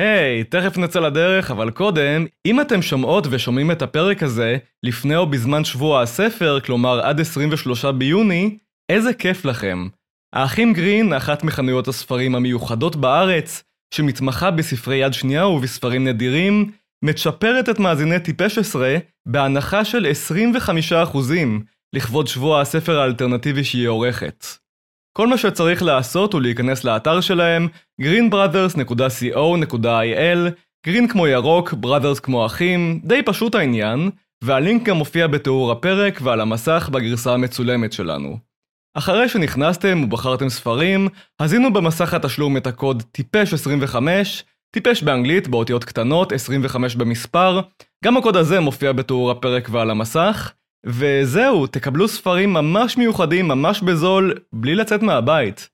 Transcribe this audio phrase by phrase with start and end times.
[0.00, 5.16] היי, hey, תכף נצא לדרך, אבל קודם, אם אתם שומעות ושומעים את הפרק הזה לפני
[5.16, 9.88] או בזמן שבוע הספר, כלומר עד 23 ביוני, איזה כיף לכם.
[10.34, 13.64] האחים גרין, אחת מחנויות הספרים המיוחדות בארץ,
[13.94, 16.70] שמתמחה בספרי יד שנייה ובספרים נדירים,
[17.04, 20.06] מצ'פרת את מאזיני טיפש עשרה בהנחה של
[21.12, 21.16] 25%
[21.92, 24.46] לכבוד שבוע הספר האלטרנטיבי שהיא עורכת.
[25.16, 27.68] כל מה שצריך לעשות הוא להיכנס לאתר שלהם,
[28.02, 30.50] greenbrothers.co.il,
[30.86, 34.10] גרין כמו ירוק, brothers כמו אחים, די פשוט העניין,
[34.44, 38.38] והלינק גם מופיע בתיאור הפרק ועל המסך בגרסה המצולמת שלנו.
[38.94, 41.08] אחרי שנכנסתם ובחרתם ספרים,
[41.40, 47.60] הזינו במסך התשלום את הקוד טיפש 25, טיפש באנגלית באותיות קטנות, 25 במספר,
[48.04, 50.52] גם הקוד הזה מופיע בתיאור הפרק ועל המסך,
[50.86, 55.68] וזהו, תקבלו ספרים ממש מיוחדים, ממש בזול, בלי לצאת מהבית.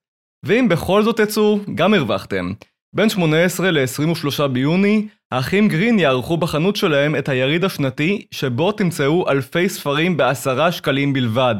[0.44, 2.52] ואם בכל זאת תצאו, גם הרווחתם.
[2.94, 9.68] בין 18 ל-23 ביוני, האחים גרין יערכו בחנות שלהם את היריד השנתי, שבו תמצאו אלפי
[9.68, 11.56] ספרים בעשרה שקלים בלבד.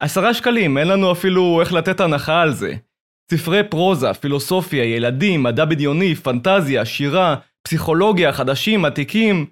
[0.00, 2.74] עשרה שקלים, אין לנו אפילו איך לתת הנחה על זה.
[3.30, 9.46] ספרי פרוזה, פילוסופיה, ילדים, מדע בדיוני, פנטזיה, שירה, פסיכולוגיה, חדשים, עתיקים.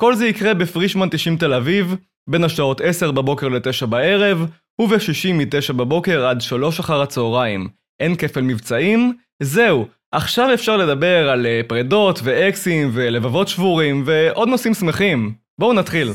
[0.00, 1.96] כל זה יקרה בפרישמן 90 תל אביב,
[2.28, 4.46] בין השעות 10 בבוקר ל-9 בערב,
[4.80, 7.68] ובשישי מ-9 בבוקר עד 3 אחר הצהריים.
[8.00, 14.74] אין כפל מבצעים, זהו, עכשיו אפשר לדבר על אה, פרידות ואקסים ולבבות שבורים ועוד נושאים
[14.74, 15.32] שמחים.
[15.58, 16.12] בואו נתחיל.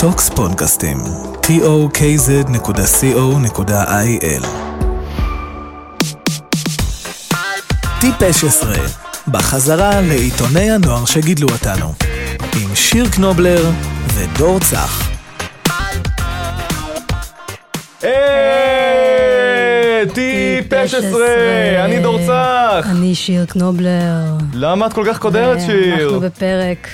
[0.00, 0.96] טוקס פודקאסטים,
[1.42, 2.52] tokz.co.il
[8.00, 8.86] טיפש עשרה,
[9.28, 11.94] בחזרה לעיתוני הנוער שגידלו אותנו,
[12.62, 13.70] עם שיר קנובלר
[14.14, 15.08] ודור צח.
[20.14, 22.86] טיפש עשרה, אני דור צח.
[22.90, 24.24] אני שיר קנובלר.
[24.54, 26.04] למה את כל כך קודרת, שיר?
[26.04, 26.88] אנחנו בפרק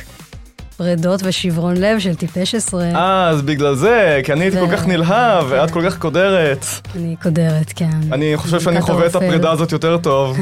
[0.78, 2.84] פרדות ושברון לב של טיפש עשרה.
[2.84, 6.64] אה, אז בגלל זה, כי אני הייתי כל כך נלהב, ואת כל כך קודרת.
[6.96, 8.00] אני קודרת, כן.
[8.12, 10.38] אני חושב שאני חווה את הפרידה הזאת יותר טוב.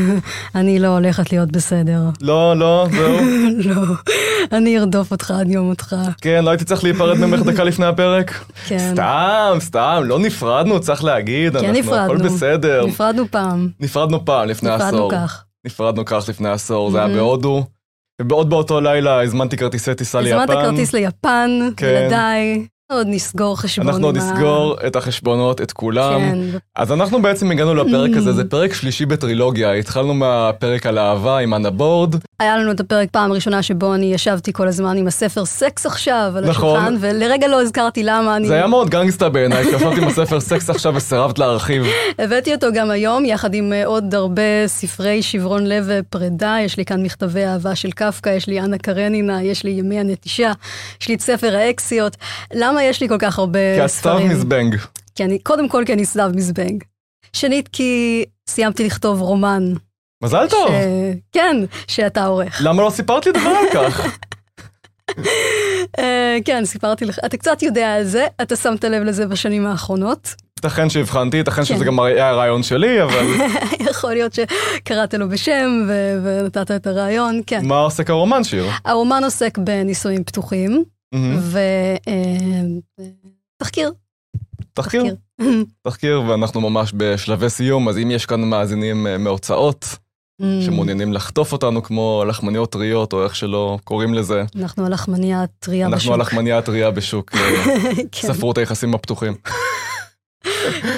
[0.54, 2.00] אני לא הולכת להיות בסדר.
[2.20, 3.16] לא, לא, זהו.
[3.68, 3.82] לא,
[4.52, 5.96] אני ארדוף אותך עד יום אותך.
[6.20, 8.44] כן, לא הייתי צריך להיפרד ממך דקה לפני הפרק?
[8.66, 8.92] כן.
[8.92, 12.16] סתם, סתם, לא נפרדנו, צריך להגיד, כן אנחנו, הכל.
[12.16, 12.86] בסדר.
[12.86, 13.68] נפרדנו פעם.
[13.80, 14.86] נפרדנו פעם, לפני עשור.
[14.88, 15.44] נפרדנו כך.
[15.66, 17.16] נפרדנו כך לפני עשור, זה היה.
[17.16, 17.64] בהודו.
[18.20, 20.36] ובעוד באותו לילה הזמנתי כרטיסי טיסה ליפן.
[20.36, 21.86] הזמנת כרטיס ליפן, כן.
[21.86, 22.66] ילדיי.
[22.90, 26.20] עוד נסגור חשבון אנחנו עוד נסגור את החשבונות, את כולם.
[26.20, 26.58] כן.
[26.76, 29.72] אז אנחנו בעצם הגענו לפרק הזה, זה פרק שלישי בטרילוגיה.
[29.72, 32.14] התחלנו מהפרק על אהבה עם אנה בורד.
[32.40, 36.32] היה לנו את הפרק פעם ראשונה שבו אני ישבתי כל הזמן עם הספר סקס עכשיו
[36.36, 36.76] על נכון.
[36.76, 38.48] השולחן, ולרגע לא הזכרתי למה אני...
[38.48, 41.82] זה היה מאוד גנגסטה בעיניי, שישבתי עם הספר סקס עכשיו וסירבת להרחיב.
[42.18, 46.56] הבאתי אותו גם היום, יחד עם אה, עוד הרבה ספרי שברון לב ופרידה.
[46.60, 50.52] יש לי כאן מכתבי אהבה של קפקא, יש לי אנה קרנינה, יש לי ימי הנטישה,
[51.00, 52.16] יש לי את ספר האקסיות.
[52.54, 54.28] למה יש לי כל כך הרבה כי הסתיו ספרים?
[54.28, 54.76] מזבנג.
[55.14, 56.84] כי אני, קודם כל כי אני סתיו מזבנג.
[57.32, 59.72] שנית, כי סיימתי לכתוב רומן.
[60.22, 60.68] מזל טוב.
[60.68, 60.72] ש...
[61.32, 62.60] כן, שאתה עורך.
[62.64, 64.06] למה לא סיפרת לי דבר על כך?
[65.98, 67.18] אה, כן, סיפרתי לך.
[67.26, 70.34] אתה קצת יודע על זה, אתה שמת לב לזה בשנים האחרונות.
[70.64, 71.84] ייתכן שהבחנתי, ייתכן שזה כן.
[71.84, 73.26] גם היה הרעיון שלי, אבל
[73.90, 75.88] יכול להיות שקראת לו בשם
[76.24, 77.64] ונתת את הרעיון, כן.
[77.64, 78.66] מה עוסק הרומן שיר?
[78.84, 80.84] הרומן עוסק בנישואים פתוחים.
[83.56, 83.92] ותחקיר.
[84.72, 85.04] תחקיר,
[85.86, 89.84] תחקיר, ואנחנו ממש בשלבי סיום, אז אם יש כאן מאזינים אה, מהוצאות
[90.60, 95.94] שמעוניינים לחטוף אותנו כמו לחמניות טריות, או איך שלא קוראים לזה, אנחנו הלחמניה הטריה בשוק.
[95.94, 97.40] אנחנו הלחמניה הטריה בשוק אה,
[98.12, 99.34] כן, ספרות היחסים הפתוחים.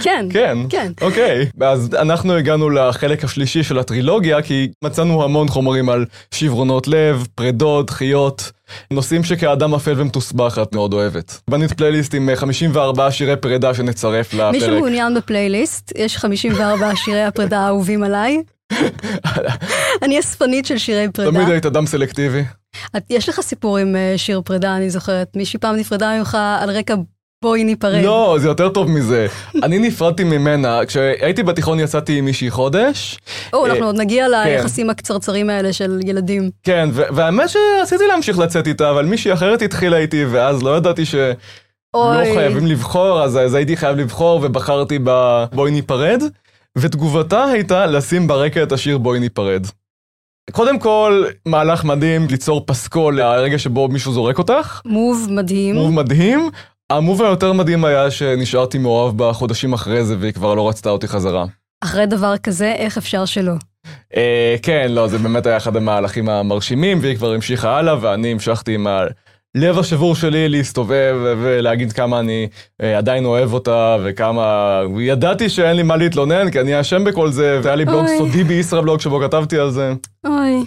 [0.03, 0.58] כן, כן.
[0.69, 0.92] כן.
[1.00, 6.04] אוקיי, אז אנחנו הגענו לחלק השלישי של הטרילוגיה, כי מצאנו המון חומרים על
[6.34, 8.52] שברונות לב, פרדות, דחיות,
[8.91, 11.41] נושאים שכאדם אפל ומתוסבך את מאוד אוהבת.
[11.50, 14.52] בנית פלייליסט עם אה, 54 שירי פרידה שנצרף לפרק.
[14.52, 18.42] מי שמעוניין בפלייליסט, יש 54 שירי הפרידה האהובים עליי.
[20.02, 21.31] אני אספנית של שירי פרידה.
[21.31, 22.44] תמיד היית אדם סלקטיבי.
[23.11, 25.37] יש לך סיפור עם אה, שיר פרידה, אני זוכרת.
[25.37, 26.94] מישהי פעם נפרדה ממך על רקע
[27.42, 28.04] בואי ניפרד.
[28.04, 29.26] לא, זה יותר טוב מזה.
[29.62, 33.18] אני נפרדתי ממנה, כשהייתי בתיכון יצאתי עם מישהי חודש.
[33.52, 36.50] או, אה, אנחנו עוד נגיע ליחסים הקצרצרים האלה של ילדים.
[36.62, 41.32] כן, והאמת שרציתי להמשיך לצאת איתה, אבל מישהי אחרת התחילה איתי, ואז לא ידעתי שלא
[41.94, 46.22] אוי, חייבים לבחור, אז, אז הייתי חייב לבחור, ובחרתי בבואי ניפרד,
[46.78, 49.66] ותגובתה הייתה לשים ברקע את השיר בואי ניפרד.
[50.52, 55.74] קודם כל, מהלך מדהים ליצור פסקול לרגע שבו מישהו זורק אותך, מוב מדהים.
[55.74, 56.50] מוב מדהים.
[56.96, 61.44] המוב היותר מדהים היה שנשארתי מאוהב בחודשים אחרי זה, והיא כבר לא רצתה אותי חזרה.
[61.84, 63.52] אחרי דבר כזה, איך אפשר שלא?
[64.16, 68.74] אה, כן, לא, זה באמת היה אחד המהלכים המרשימים, והיא כבר המשיכה הלאה, ואני המשכתי
[68.74, 72.48] עם הלב השבור שלי להסתובב ולהגיד כמה אני
[72.82, 74.80] אה, עדיין אוהב אותה, וכמה...
[75.00, 78.18] ידעתי שאין לי מה להתלונן, כי אני אשם בכל זה, והיה לי בלוג אוי.
[78.18, 79.92] סודי בישראבלוג שבו כתבתי על זה.
[80.26, 80.64] אוי.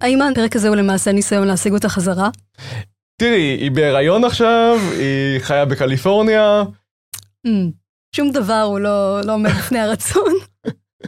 [0.00, 2.28] האם הפרק הזה הוא למעשה ניסיון להשיג אותה חזרה?
[3.16, 6.62] תראי, היא בהיריון עכשיו, היא חיה בקליפורניה,
[7.46, 7.70] אמ,
[8.16, 10.32] שום דבר הוא לא לא עומד בפני הרצון.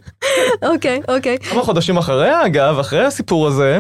[0.72, 1.38] אוקיי, אוקיי.
[1.38, 3.78] כמה חודשים אחריה, אגב, אחרי הסיפור הזה,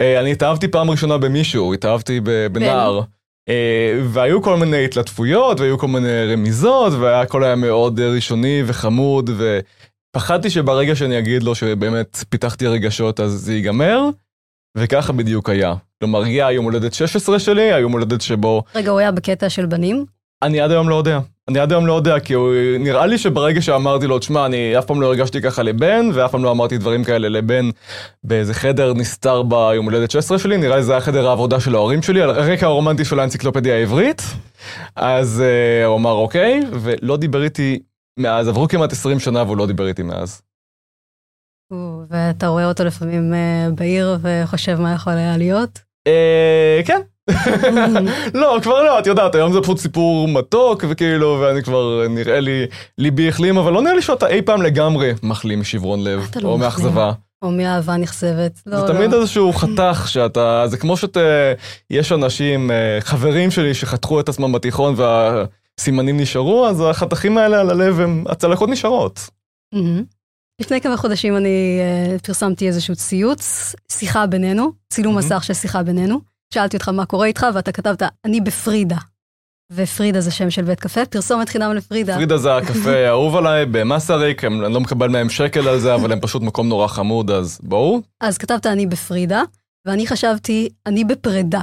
[0.00, 2.20] אה, אני התאהבתי פעם ראשונה במישהו, התאהבתי
[2.52, 3.00] בנער.
[3.48, 9.30] אה, והיו כל מיני התלטפויות, והיו כל מיני רמיזות, והכל היה מאוד אה, ראשוני וחמוד,
[10.16, 14.08] ופחדתי שברגע שאני אגיד לו שבאמת פיתחתי רגשות אז זה ייגמר,
[14.76, 15.74] וככה בדיוק היה.
[16.00, 20.04] כלומר, הגיע היום הולדת 16 שלי, היום הולדת שבו רגע, הוא היה בקטע של בנים?
[20.42, 21.20] אני עד היום לא יודע.
[21.48, 24.84] אני עד היום לא יודע, כי הוא, נראה לי שברגע שאמרתי לו, תשמע, אני אף
[24.84, 27.70] פעם לא הרגשתי ככה לבן, ואף פעם לא אמרתי דברים כאלה לבן
[28.24, 32.02] באיזה חדר נסתר ביום הולדת 16 שלי, נראה לי זה היה חדר העבודה של ההורים
[32.02, 34.22] שלי, על הרקע הרומנטי של האנציקלופדיה העברית.
[34.96, 37.78] אז uh, הוא אמר אוקיי, ולא דיבר איתי
[38.18, 40.42] מאז, עברו כמעט 20 שנה והוא לא דיבר איתי מאז.
[42.10, 45.78] ואתה רואה אותו לפעמים אה, בעיר וחושב מה יכול היה להיות?
[46.06, 47.00] אה, כן.
[48.40, 52.66] לא, כבר לא, את יודעת, היום זה פשוט סיפור מתוק, וכאילו, ואני כבר, נראה לי,
[52.98, 56.58] ליבי החלים, אבל לא נראה לי שאתה אי פעם לגמרי מחלים משברון לב, לא או.
[56.58, 57.12] מאכזבה.
[57.42, 58.60] או מאהבה נכזבת?
[58.66, 58.98] לא, זה לא.
[58.98, 61.20] תמיד איזשהו חתך שאתה, זה כמו שאתה,
[61.90, 67.70] יש אנשים, אה, חברים שלי שחתכו את עצמם בתיכון והסימנים נשארו, אז החתכים האלה על
[67.70, 69.30] הלב, הם, הצלקות נשארות.
[70.60, 75.26] לפני כמה חודשים אני אה, פרסמתי איזשהו ציוץ, שיחה בינינו, צילום מהמם.
[75.26, 76.20] מסך של שיחה בינינו.
[76.54, 78.96] שאלתי אותך מה קורה איתך, ואתה כתבת, אני בפרידה.
[79.72, 82.14] ופרידה זה שם של בית קפה, פרסומת חינם לפרידה.
[82.14, 86.12] פרידה זה הקפה האהוב עליי במסריק, הם- אני לא מקבל מהם שקל על זה, אבל
[86.12, 88.00] הם פשוט מקום נורא חמוד, אז בואו.
[88.20, 89.42] אז כתבת אני בפרידה,
[89.86, 91.62] ואני חשבתי, אני בפרידה.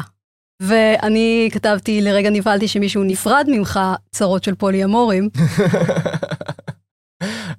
[0.61, 3.79] ואני כתבתי, לרגע נבהלתי שמישהו נפרד ממך,
[4.11, 5.29] צרות של פולי-אמורים.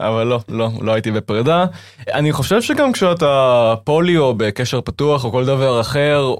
[0.00, 1.64] אבל לא, לא, לא הייתי בפרידה.
[2.14, 6.35] אני חושב שגם כשאתה פולי או בקשר פתוח או כל דבר אחר,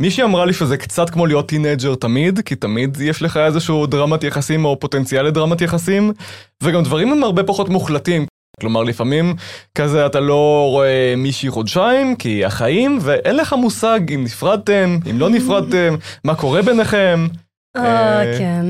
[0.00, 4.24] מישהי אמרה לי שזה קצת כמו להיות teenager תמיד, כי תמיד יש לך איזשהו דרמת
[4.24, 6.12] יחסים או פוטנציאל לדרמת יחסים,
[6.62, 8.26] וגם דברים הם הרבה פחות מוחלטים.
[8.60, 9.34] כלומר, לפעמים
[9.74, 15.30] כזה אתה לא רואה מישהי חודשיים, כי החיים, ואין לך מושג אם נפרדתם, אם לא
[15.30, 15.94] נפרדתם,
[16.24, 17.26] מה קורה ביניכם.
[17.76, 18.66] אה, אה, כן.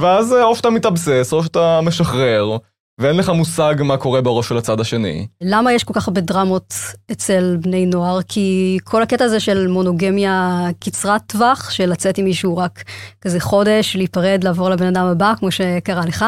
[0.00, 2.56] ואז או שאתה מתאבסס או שאתה משחרר,
[2.98, 5.26] ואין לך מושג מה קורה בראש של הצד השני.
[5.40, 6.74] למה יש כל כך הרבה דרמות
[7.12, 8.22] אצל בני נוער?
[8.28, 12.82] כי כל הקטע הזה של מונוגמיה קצרת טווח, של לצאת עם מישהו רק
[13.20, 16.24] כזה חודש, להיפרד, לעבור לבן אדם הבא, כמו שקרה לך,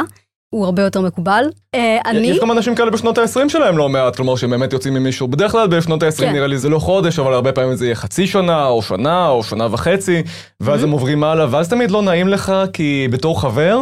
[0.56, 1.44] הוא הרבה יותר מקובל.
[1.74, 2.26] אה, אני...
[2.26, 5.28] יש גם אנשים כאלה בשנות ה-20 שלהם לא מעט, כלומר שהם באמת יוצאים עם מישהו,
[5.28, 6.32] בדרך כלל בשנות ה-20 כן.
[6.32, 9.44] נראה לי זה לא חודש, אבל הרבה פעמים זה יהיה חצי שנה, או שנה, או
[9.44, 10.22] שנה וחצי,
[10.60, 10.84] ואז Mhm.
[10.84, 13.78] הם עוברים הלאה, ואז תמיד לא נעים לך, כי בתור חבר,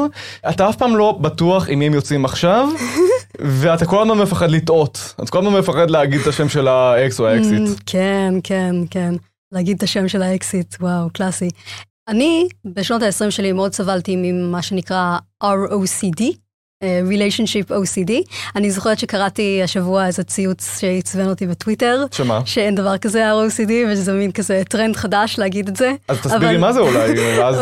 [0.49, 2.69] אתה אף פעם לא בטוח עם מי הם יוצאים עכשיו,
[3.61, 5.15] ואתה כל הזמן מפחד לטעות.
[5.17, 7.62] אתה כל הזמן מפחד להגיד את השם של האקס או האקסית.
[7.62, 9.15] אממ, כן, כן, כן.
[9.53, 11.49] להגיד את השם של האקסית, וואו, קלאסי.
[12.09, 16.23] אני, בשנות ה-20 שלי מאוד סבלתי ממה שנקרא ROCD,
[17.11, 18.13] Relationship OCD.
[18.57, 22.41] אני זוכרת שקראתי השבוע איזה ציוץ שעצבן אותי בטוויטר, שמה?
[22.45, 25.93] שאין דבר כזה ROCD, ושזה מין כזה טרנד חדש להגיד את זה.
[26.09, 27.57] אז תסבירי אבל- מה זה אולי, ואז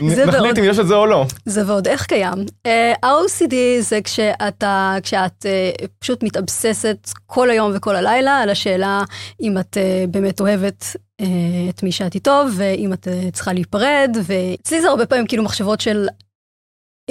[0.00, 1.26] נ- זה נחליט ועוד- אם יש את זה או לא.
[1.44, 2.34] זה ועוד איך קיים.
[2.66, 9.02] אה, ROCD זה כשאתה, כשאת אה, פשוט מתאבססת כל היום וכל הלילה על השאלה
[9.42, 11.26] אם את אה, באמת אוהבת אה,
[11.68, 15.80] את מי שאת איתו, ואם את אה, צריכה להיפרד, ואצלי זה הרבה פעמים כאילו מחשבות
[15.80, 16.06] של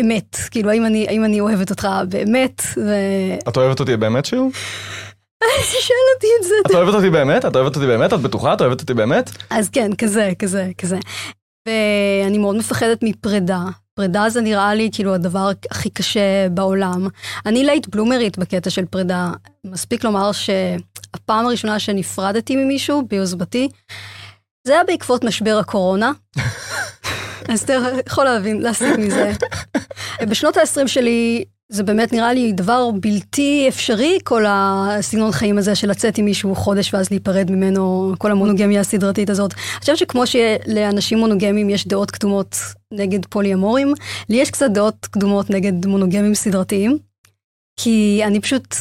[0.01, 2.92] אמת, כאילו האם אני, האם אני אוהבת אותך באמת, ו...
[3.50, 4.42] את אוהבת אותי באמת שיר?
[5.88, 6.54] שואל אותי את זה.
[6.66, 7.46] את אוהבת אותי באמת?
[7.46, 8.13] את אוהבת אותי באמת?
[8.13, 8.54] את בטוחה?
[8.54, 9.32] את אוהבת אותי באמת?
[9.50, 10.98] אז כן, כזה, כזה, כזה.
[11.68, 13.63] ואני מאוד מפחדת מפרידה.
[13.94, 17.08] פרידה זה נראה לי כאילו הדבר הכי קשה בעולם.
[17.46, 19.32] אני late bloomer ית בקטע של פרידה.
[19.66, 23.70] מספיק לומר שהפעם הראשונה שנפרדתי ממישהו ביוזמתי,
[24.68, 26.12] זה היה בעקבות משבר הקורונה.
[27.50, 27.74] אז אתה
[28.08, 29.32] יכול להבין, להסיק מזה.
[30.22, 35.89] בשנות ה-20 שלי, זה באמת נראה לי דבר בלתי אפשרי, כל הסגנון חיים הזה של
[35.89, 39.54] לצאת עם מישהו חודש ואז להיפרד ממנו, כל המונוגמיה הסדרתית הזאת.
[39.54, 42.56] אני חושבת שכמו שלאנשים מונוגמים יש דעות קדומות
[42.94, 43.94] נגד פולי-אמורים,
[44.30, 46.98] לי יש קצת דעות קדומות נגד מונוגמים סדרתיים,
[47.80, 48.75] כי אני פשוט,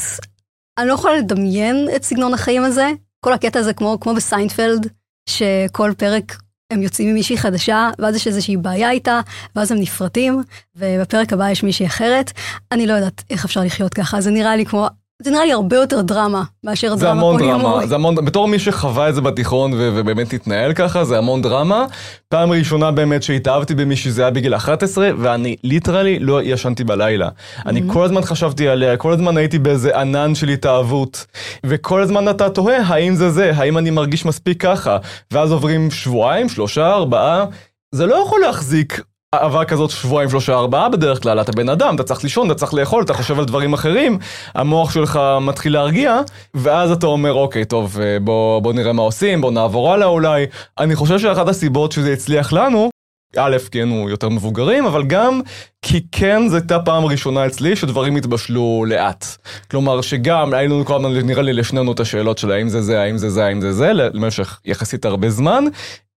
[0.77, 2.91] אני לא יכולה לדמיין את סגנון החיים הזה.
[3.25, 4.87] כל הקטע הזה כמו, כמו בסיינפלד,
[5.29, 6.37] שכל פרק
[6.71, 9.19] הם יוצאים עם מישהי חדשה, ואז יש איזושהי בעיה איתה,
[9.55, 10.43] ואז הם נפרטים,
[10.75, 12.31] ובפרק הבא יש מישהי אחרת.
[12.71, 14.87] אני לא יודעת איך אפשר לחיות ככה, זה נראה לי כמו
[15.23, 17.75] זה נראה לי הרבה יותר דרמה מאשר זה דרמה המון פוליומורית.
[17.75, 21.41] דרמה, זה המון, בתור מי שחווה את זה בתיכון ו- ובאמת התנהל ככה, זה המון
[21.41, 21.85] דרמה.
[22.29, 27.29] פעם ראשונה באמת שהתאהבתי במישהי זה היה בגיל 11, ואני ליטרלי לא ישנתי בלילה.
[27.65, 31.25] אני כל הזמן חשבתי עליה, כל הזמן הייתי באיזה ענן של התאהבות,
[31.65, 34.97] וכל הזמן אתה תוהה האם זה זה, האם אני מרגיש מספיק ככה,
[35.31, 37.45] ואז עוברים שבועיים, שלושה, ארבעה,
[37.91, 39.01] זה לא יכול להחזיק
[39.35, 42.73] אהבה כזאת שבועיים, שלושה, ארבעה בדרך כלל, אתה בן אדם, אתה צריך לישון, אתה צריך
[42.73, 44.17] לאכול, אתה חושב על דברים אחרים,
[44.55, 46.19] המוח שלך מתחיל להרגיע,
[46.53, 50.45] ואז אתה אומר, אוקיי, טוב, אה, בוא, בוא נראה מה עושים, בוא נעבור הלאה אולי.
[50.79, 52.89] אני חושב שאחת הסיבות שזה הצליח לנו,
[53.35, 55.41] א', כי היינו יותר מבוגרים, אבל גם
[55.81, 59.25] כי כן זו הייתה פעם ראשונה אצלי שדברים התבשלו לאט.
[59.71, 63.17] כלומר שגם היינו כל הזמן נראה לי לשנינו את השאלות של האם זה זה, האם
[63.17, 65.63] זה זה, האם זה זה, למשך יחסית הרבה זמן,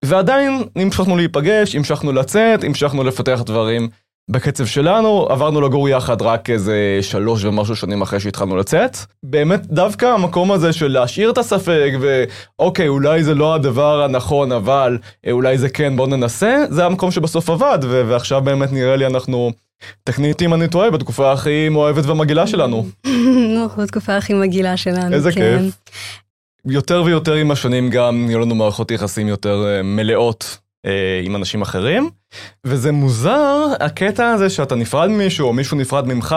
[0.05, 3.89] ועדיין המשכנו להיפגש, המשכנו לצאת, המשכנו לפתח דברים
[4.29, 8.97] בקצב שלנו, עברנו לגור יחד רק איזה שלוש ומשהו שנים אחרי שהתחלנו לצאת.
[9.23, 14.99] באמת דווקא המקום הזה של להשאיר את הספק ואוקיי אולי זה לא הדבר הנכון אבל
[15.27, 19.07] אה, אולי זה כן בוא ננסה, זה המקום שבסוף עבד ו- ועכשיו באמת נראה לי
[19.07, 19.53] אנחנו,
[20.05, 22.87] תקני אותי אם אני טועה, בתקופה הכי מאוהבת ומגעילה שלנו.
[23.55, 25.15] נו, בתקופה הכי מגעילה שלנו.
[25.15, 25.59] איזה כן.
[25.59, 25.79] כיף.
[26.67, 30.59] יותר ויותר עם השנים גם נהיו לנו מערכות יחסים יותר אה, מלאות
[31.25, 32.11] עם אנשים אחרים.
[32.67, 36.37] וזה מוזר הקטע הזה שאתה נפרד ממישהו או מישהו נפרד ממך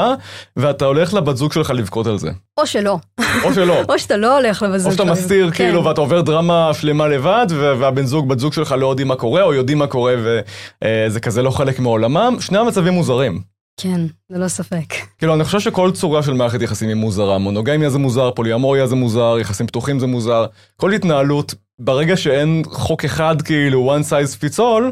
[0.57, 2.29] ואתה הולך לבת זוג שלך לבכות על זה.
[2.57, 2.97] או שלא.
[3.43, 3.81] או שלא.
[3.89, 5.11] או שאתה לא הולך לבזוג או שאתה.
[5.11, 5.57] מסתיר כן.
[5.57, 9.43] כאילו ואתה עובר דרמה שלמה לבד והבן זוג בת זוג שלך לא יודעים מה קורה
[9.43, 13.41] או יודעים מה קורה וזה כזה לא חלק מעולמם שני המצבים מוזרים.
[13.79, 14.93] כן, ללא ספק.
[15.17, 18.95] כאילו אני חושב שכל צורה של מערכת יחסים היא מוזרה, מונוגמיה זה מוזר, פוליאמוריה זה
[18.95, 20.45] מוזר, יחסים פתוחים זה מוזר,
[20.77, 24.83] כל התנהלות, ברגע שאין חוק אחד כאילו one size fits all,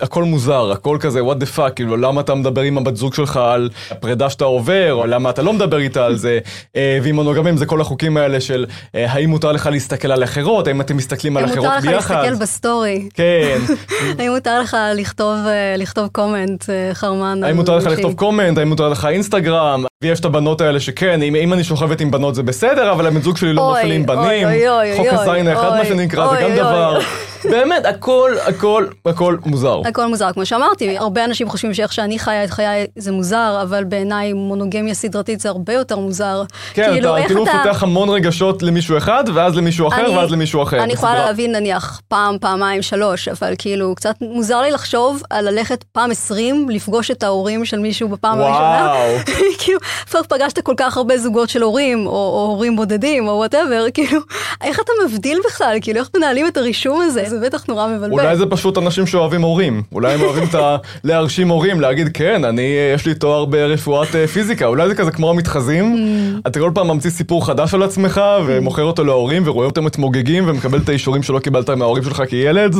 [0.00, 3.36] הכל מוזר, הכל כזה what the fuck, כאילו למה אתה מדבר עם הבת זוג שלך
[3.36, 6.38] על הפרידה שאתה עובר, או למה אתה לא מדבר איתה על זה,
[6.76, 10.66] אה, ועם מונוגמים זה כל החוקים האלה של אה, האם מותר לך להסתכל על אחרות,
[10.66, 12.14] האם אתם מסתכלים על האם אחרות מותר לך ביחד.
[12.14, 13.08] להסתכל בסטורי?
[13.14, 13.58] כן,
[14.18, 15.36] האם מותר לך לכתוב,
[15.78, 17.44] לכתוב קומנט אה, חרמן?
[17.44, 17.86] האם מותר לך?
[17.86, 22.10] לכתוב קומנט, האם מותר לך אינסטגרם, ויש את הבנות האלה שכן, אם, אני שוכבת עם
[22.10, 24.48] בנות זה בסדר, אבל הבן זוג שלי לא אוי, בנים,
[24.96, 27.04] חוק הזין האחד מה שנקרא, זה אוי, גם אוי.
[27.50, 29.80] באמת, הכל, הכל, הכל מוזר.
[29.88, 33.84] הכל מוזר, כמו שאמרתי, הרבה אנשים חושבים שאיך שאני חיה את חיי זה מוזר, אבל
[33.84, 36.42] בעיניי מונוגמיה סדרתית זה הרבה יותר מוזר.
[36.74, 37.52] כן, כאילו, אתה כאילו אתה...
[37.64, 40.82] מפתח המון רגשות למישהו אחד, ואז למישהו אחר, אני- ואז למישהו אחר.
[40.82, 41.14] אני יכולה.
[41.14, 46.68] להבין נניח פעם, פעמיים, שלוש, אבל כאילו קצת מוזר לי לחשוב על ללכת פעם עשרים
[46.70, 48.92] לפגוש את ההורים של מישהו בפעם הראשונה.
[49.58, 49.80] כאילו,
[50.28, 54.20] פגשת כל כך הרבה זוגות של הורים, או, או הורים בודדים, או whatever, כאילו,
[54.62, 55.78] איך אתה מבדיל בכלל?
[55.80, 57.24] כאילו, איך מנהלים את הרישום הזה?
[57.34, 58.12] זה בטח נורא מבלבל.
[58.12, 60.76] אולי זה פשוט אנשים שאוהבים הורים, אולי הם אוהבים את ה...
[61.04, 65.30] להרשים הורים, להגיד כן, אני, יש לי תואר ברפואת אה, פיזיקה, אולי זה כזה כמו
[65.30, 66.48] המתחזים, אממ.
[66.48, 70.78] אתה כל פעם ממציא סיפור חדש על עצמך, ומוכר אותו להורים, ורואה אותם מתמוגגים, ומקבל
[70.78, 72.74] את האישורים שלא קיבלת מההורים שלך כילד.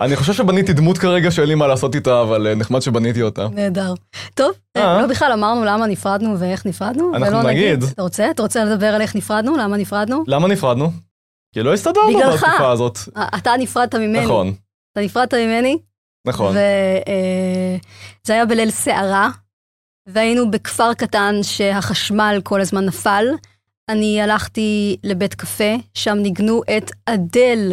[0.00, 3.46] אני חושב שבניתי דמות כרגע שאין לי מה לעשות איתה, אבל אה, נחמד שבניתי אותה.
[3.52, 3.94] נהדר.
[4.34, 5.00] טוב, אה.
[5.02, 7.82] לא בכלל אמרנו למה נפרדנו ואיך נפרדנו, אנחנו ולא נגיד.
[7.82, 8.30] אתה רוצה?
[8.30, 9.56] אתה רוצה לדבר על איך נפרדנו?
[9.56, 10.24] למה נפרדנו?
[10.26, 11.05] למה נפרדנו?
[11.52, 12.18] כי לא הסתדרנו.
[12.18, 12.98] בתקופה הזאת.
[13.16, 14.24] אה, אתה נפרדת ממני.
[14.24, 14.54] נכון,
[14.92, 15.78] אתה נפרדת ממני,
[16.26, 16.54] נכון.
[16.56, 19.28] וזה היה בליל סערה,
[20.06, 23.26] והיינו בכפר קטן שהחשמל כל הזמן נפל.
[23.88, 27.72] אני הלכתי לבית קפה, שם ניגנו את אדל.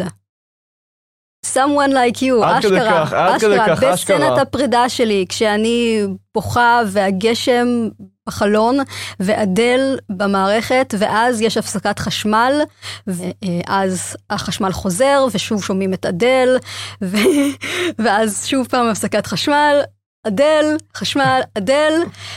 [1.46, 4.42] someone like you, עד כדי אשכרה, כך, עד כדי כך, בסצנת אשכרה.
[4.42, 7.88] הפרידה שלי, כשאני בוכה והגשם
[8.28, 8.78] בחלון,
[9.20, 12.60] ואדל במערכת, ואז יש הפסקת חשמל,
[13.06, 16.56] ואז החשמל חוזר, ושוב שומעים את אדל,
[17.02, 17.16] ו...
[18.04, 19.80] ואז שוב פעם הפסקת חשמל,
[20.26, 21.92] אדל, חשמל, אדל,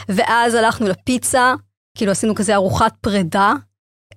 [0.09, 1.53] ואז הלכנו לפיצה,
[1.97, 3.53] כאילו עשינו כזה ארוחת פרידה.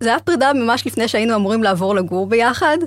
[0.00, 2.78] זה היה פרידה ממש לפני שהיינו אמורים לעבור לגור ביחד,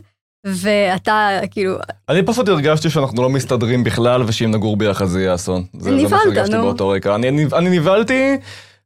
[0.45, 1.75] ואתה כאילו,
[2.09, 5.65] אני פשוט הרגשתי שאנחנו לא מסתדרים בכלל, ושאם נגור ביחד זה יהיה אסון.
[5.73, 6.63] זה זה מה נבהלת, שהרגשתי נו.
[6.63, 7.15] באותו רגע.
[7.15, 8.37] אני אני נבהלתי,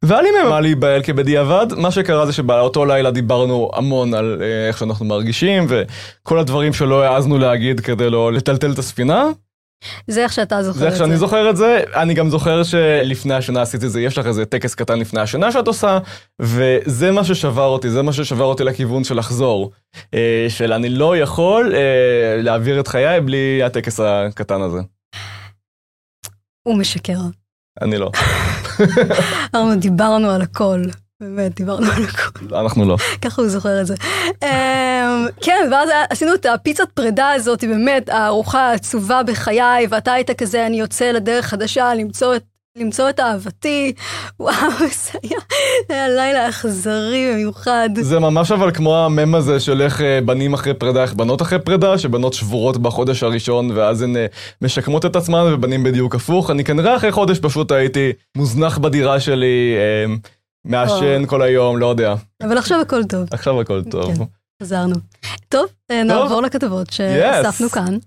[0.04, 1.68] והיה לי ממה להיבהל כבדיעבד.
[1.77, 7.04] מה שקרה זה שבאותו לילה דיברנו המון על אה, איך שאנחנו מרגישים, וכל הדברים שלא
[7.04, 9.24] העזנו להגיד כדי לא לטלטל את הספינה.
[10.08, 13.34] זה איך שאתה זוכר זה את איך שאני זוכר את זה, אני גם זוכר שלפני
[13.34, 16.00] השנה עשיתי את זה, יש לך איזה טקס קטן לפני השנה שאת עושה,
[16.42, 19.72] וזה מה ששבר אותי, זה מה ששבר אותי לכיוון של לחזור.
[20.13, 24.80] אה, של אני לא יכול אה, להעביר את חיי בלי הטקס הקטן הזה.
[26.63, 27.20] הוא משקר.
[27.82, 28.12] אני לא.
[29.53, 30.81] אנחנו דיברנו על הכל.
[31.22, 32.55] באמת, דיברנו על הכל.
[32.55, 32.98] אנחנו לא.
[33.22, 33.96] ככה הוא זוכר את זה.
[34.43, 40.65] אמ, כן, ואז עשינו את הפיצת פרידה הזאת, באמת, הארוחה העצובה בחיי, ואתה היית כזה,
[40.65, 42.43] אני יוצא לדרך חדשה למצוא את...
[42.77, 43.93] למצוא את אהבתי,
[44.39, 44.55] וואו,
[45.03, 45.39] זה היה,
[45.88, 47.89] זה היה לילה אכזרי במיוחד.
[48.01, 51.60] זה ממש אבל כמו המם הזה של איך אה, בנים אחרי פרידה, איך בנות אחרי
[51.60, 54.25] פרידה, שבנות שבורות בחודש הראשון ואז הן אה,
[54.62, 56.51] משקמות את עצמן ובנים בדיוק הפוך.
[56.51, 60.13] אני כנראה אחרי חודש פשוט הייתי מוזנח בדירה שלי, אה,
[60.65, 62.15] מעשן כל היום, לא יודע.
[62.43, 63.27] אבל עכשיו הכל טוב.
[63.31, 64.15] עכשיו הכל טוב.
[64.17, 64.24] כן.
[64.63, 64.96] חזרנו.
[65.50, 67.98] טוב, נעבור לכתבות שאספנו כאן.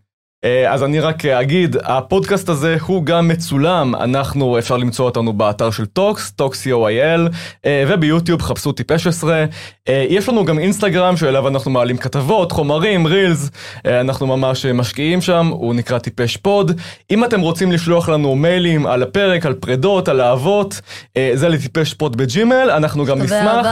[0.45, 5.71] אה, אז אני רק אגיד, הפודקאסט הזה הוא גם מצולם, אנחנו, אפשר למצוא אותנו באתר
[5.71, 7.35] של טוקס, טוקס co.il,
[7.67, 9.45] אה, וביוטיוב חפשו טיפשעשרה.
[9.89, 13.51] יש לנו גם אינסטגרם שאליו אנחנו מעלים כתבות, חומרים, reels,
[13.85, 16.81] אנחנו ממש משקיעים שם, הוא נקרא טיפש פוד.
[17.11, 20.81] אם אתם רוצים לשלוח לנו מיילים על הפרק, על פרידות, על אהבות,
[21.35, 23.67] זה לטיפש פוד ב Gmail, אנחנו גם נשמח.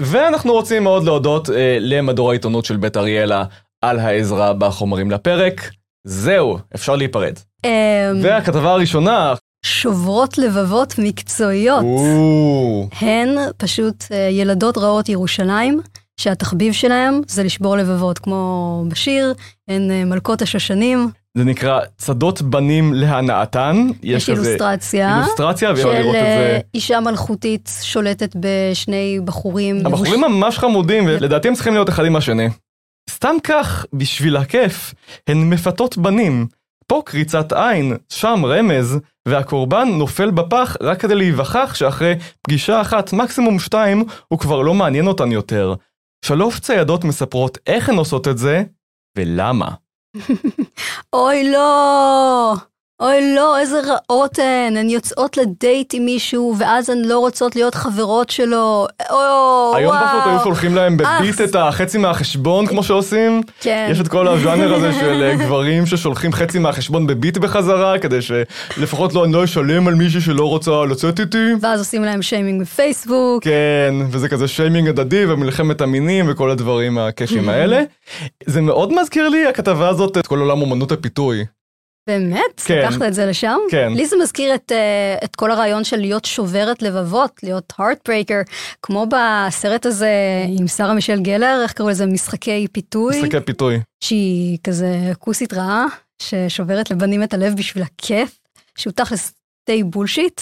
[0.00, 1.48] ואנחנו רוצים מאוד להודות
[1.80, 3.44] למדור העיתונות של בית אריאלה
[3.82, 5.70] על העזרה בחומרים לפרק.
[6.04, 7.34] זהו, אפשר להיפרד.
[7.64, 7.70] אמ,
[8.22, 9.34] והכתבה הראשונה...
[9.64, 11.84] שוברות לבבות מקצועיות.
[13.00, 15.80] הן פשוט אה, ילדות רעות ירושלים,
[16.20, 19.34] שהתחביב שלהם זה לשבור לבבות, כמו בשיר,
[19.68, 21.10] הן אה, מלכות השושנים.
[21.38, 23.86] זה נקרא צדות בנים להנאתן.
[24.02, 25.16] יש, יש אילוסטרציה.
[25.16, 26.48] אילוסטרציה, ואפשר לראות את זה.
[26.48, 29.86] של אה, אישה מלכותית שולטת בשני בחורים.
[29.86, 32.48] הבחורים ממש חמודים, ולדעתי הם צריכים להיות אחד עם השני.
[33.22, 34.94] סתם כך, בשביל הכיף,
[35.26, 36.46] הן מפתות בנים.
[36.86, 38.98] פה קריצת עין, שם רמז,
[39.28, 45.06] והקורבן נופל בפח רק כדי להיווכח שאחרי פגישה אחת, מקסימום שתיים, הוא כבר לא מעניין
[45.06, 45.74] אותן יותר.
[46.24, 48.62] שלוש ציידות מספרות איך הן עושות את זה,
[49.18, 49.68] ולמה.
[51.12, 52.54] אוי לא!
[53.02, 57.74] אוי לא, איזה רעות הן, הן יוצאות לדייט עם מישהו, ואז הן לא רוצות להיות
[57.74, 59.76] חברות שלו, אוי, וואו.
[59.76, 63.42] היום פשוט היו שולחים להם בביט את החצי מהחשבון, כמו שעושים.
[63.60, 63.88] כן.
[63.90, 69.14] יש את כל הז'אנר הזה של אה, גברים ששולחים חצי מהחשבון בביט בחזרה, כדי שלפחות
[69.14, 71.48] לא, אני לא אשלם על מישהי שלא רוצה לצאת איתי.
[71.60, 73.44] ואז עושים להם שיימינג בפייסבוק.
[73.44, 77.82] כן, וזה כזה שיימינג הדדי ומלחמת המינים וכל הדברים הקשים האלה.
[78.46, 81.44] זה מאוד מזכיר לי, הכתבה הזאת, את כל עולם אומנות הפיתוי.
[82.06, 82.60] באמת?
[82.64, 82.78] כן.
[82.78, 83.58] לקחת את זה לשם?
[83.70, 83.92] כן.
[83.92, 89.06] לי זה מזכיר את, uh, את כל הרעיון של להיות שוברת לבבות, להיות heartbreaker, כמו
[89.06, 90.10] בסרט הזה
[90.58, 92.06] עם שרה מישל גלר, איך קראו לזה?
[92.06, 93.20] משחקי פיתוי.
[93.20, 93.80] משחקי פיתוי.
[94.04, 95.86] שהיא כזה כוסית רעה,
[96.22, 98.38] ששוברת לבנים את הלב בשביל הכיף,
[98.78, 99.32] שהוא תכלס
[99.66, 100.40] די בולשיט.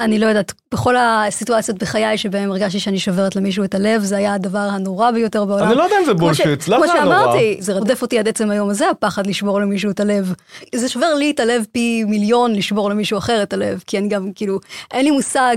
[0.00, 4.34] אני לא יודעת, בכל הסיטואציות בחיי שבהם הרגשתי שאני שוברת למישהו את הלב, זה היה
[4.34, 5.66] הדבר הנורא ביותר בעולם.
[5.68, 7.04] אני לא יודע אם זה בולשיט, למה זה נורא?
[7.04, 10.34] כמו שאמרתי, זה רודף אותי עד עצם היום הזה, הפחד לשבור למישהו את הלב.
[10.74, 14.32] זה שובר לי את הלב פי מיליון לשבור למישהו אחר את הלב, כי אני גם,
[14.34, 15.56] כאילו, אין לי מושג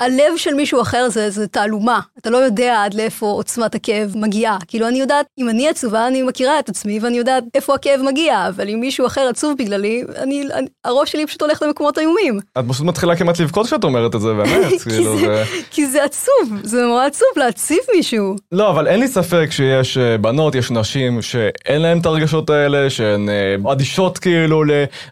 [0.00, 4.58] הלב של מישהו אחר זה, זה תעלומה, אתה לא יודע עד לאיפה עוצמת הכאב מגיעה.
[4.68, 8.48] כאילו אני יודעת, אם אני עצובה אני מכירה את עצמי ואני יודעת איפה הכאב מגיע,
[8.48, 12.40] אבל אם מישהו אחר עצוב בגללי, אני, אני, הראש שלי פשוט הולך למקומות איומים.
[12.58, 14.70] את פשוט מתחילה כמעט לבכות כשאת אומרת את זה, באמת.
[14.70, 15.44] כי, כאילו, זה, זה...
[15.70, 18.36] כי זה עצוב, זה נורא עצוב להציב מישהו.
[18.52, 22.90] לא, אבל אין לי ספק שיש אה, בנות, יש נשים שאין להן את הרגשות האלה,
[22.90, 24.64] שהן אה, אדישות כאילו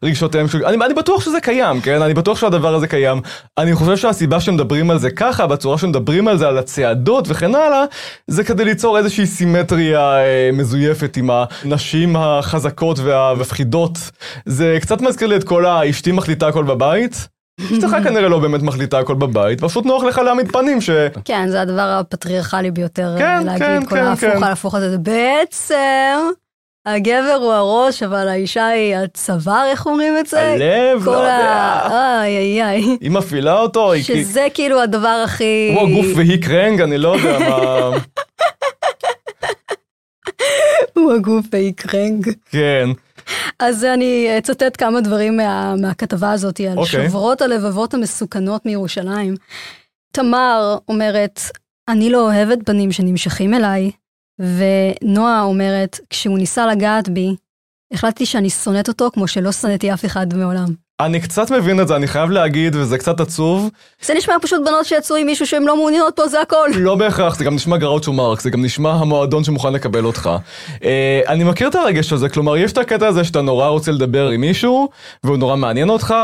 [0.03, 0.47] לרגשותיהם.
[0.65, 2.03] אני, אני בטוח שזה קיים, כן?
[2.03, 3.21] אני בטוח שהדבר הזה קיים.
[3.59, 7.55] אני חושב שהסיבה שמדברים מדברים על זה ככה, בצורה שמדברים על זה, על הצעדות וכן
[7.55, 7.85] הלאה,
[8.27, 13.99] זה כדי ליצור איזושהי סימטריה אה, מזויפת עם הנשים החזקות והמפחידות.
[14.47, 17.29] זה קצת מזכיר לי את כל האשתי מחליטה הכל בבית.
[17.61, 20.91] אשתך כנראה לא באמת מחליטה הכל בבית, פשוט נוח לך להעמיד פנים ש...
[21.25, 24.43] כן, זה הדבר הפטריארכלי ביותר כן, אה, להגיד, כן, כל כן, ההפוך כן.
[24.45, 24.99] על הפוך הזה.
[24.99, 25.75] בעצם,
[26.87, 30.41] הגבר הוא הראש, אבל האישה היא הצוואר, איך אומרים את זה?
[30.41, 31.13] הלב, לא.
[31.13, 31.89] יודע.
[31.91, 32.97] איי, איי, איי.
[33.01, 33.93] היא מפעילה אותו.
[34.03, 35.75] שזה כאילו הדבר הכי...
[35.75, 37.91] הוא הגוף והיא קרנג, אני לא יודע מה...
[40.97, 42.31] הוא הגוף והיא קרנג.
[42.51, 42.89] כן.
[43.59, 46.87] אז אני אצטט כמה דברים מה, מהכתבה הזאת על אוקיי.
[46.87, 49.35] שוברות הלבבות המסוכנות מירושלים.
[50.13, 51.41] תמר אומרת,
[51.89, 53.91] אני לא אוהבת בנים שנמשכים אליי,
[54.39, 57.37] ונועה אומרת, כשהוא ניסה לגעת בי,
[57.93, 60.87] החלטתי שאני שונאת אותו כמו שלא שנאתי אף אחד מעולם.
[61.01, 63.71] אני קצת מבין את זה, אני חייב להגיד, וזה קצת עצוב.
[64.03, 66.69] זה נשמע פשוט בנות שיצאו עם מישהו שהן לא מעוניינות פה, זה הכל.
[66.75, 70.31] לא בהכרח, זה גם נשמע גראוצ'ו מרקס, זה גם נשמע המועדון שמוכן לקבל אותך.
[70.85, 74.29] אה, אני מכיר את הרגש הזה, כלומר, יש את הקטע הזה שאתה נורא רוצה לדבר
[74.29, 74.89] עם מישהו,
[75.25, 76.15] והוא נורא מעניין אותך,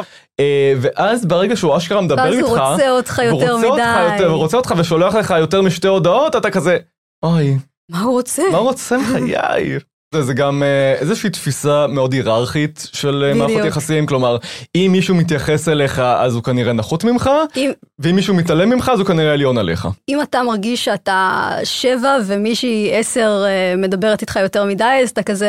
[0.41, 4.25] אה, ואז ברגע שהוא אשכרה מדבר ואז איתך, הוא רוצה אותך יותר מדי.
[4.25, 6.79] הוא רוצה אותך ושולח לך יותר משתי הודעות, אתה כזה,
[7.23, 7.57] אוי,
[7.91, 8.43] מה הוא רוצה?
[8.53, 9.79] מה הוא רוצה מחיי?
[10.21, 13.65] זה, גם אה, איזושהי תפיסה מאוד היררכית של אה, מערכות.
[13.65, 14.37] יחסים, כלומר,
[14.75, 18.99] אם מישהו מתייחס אליך אז הוא כנראה נחות ממך, אם, ואם מישהו מתעלם ממך אז
[18.99, 19.89] הוא כנראה עליון עליך.
[20.09, 25.49] אם אתה מרגיש שאתה שבע ומישהי עשר אה, מדברת איתך יותר מדי, אז אתה כזה,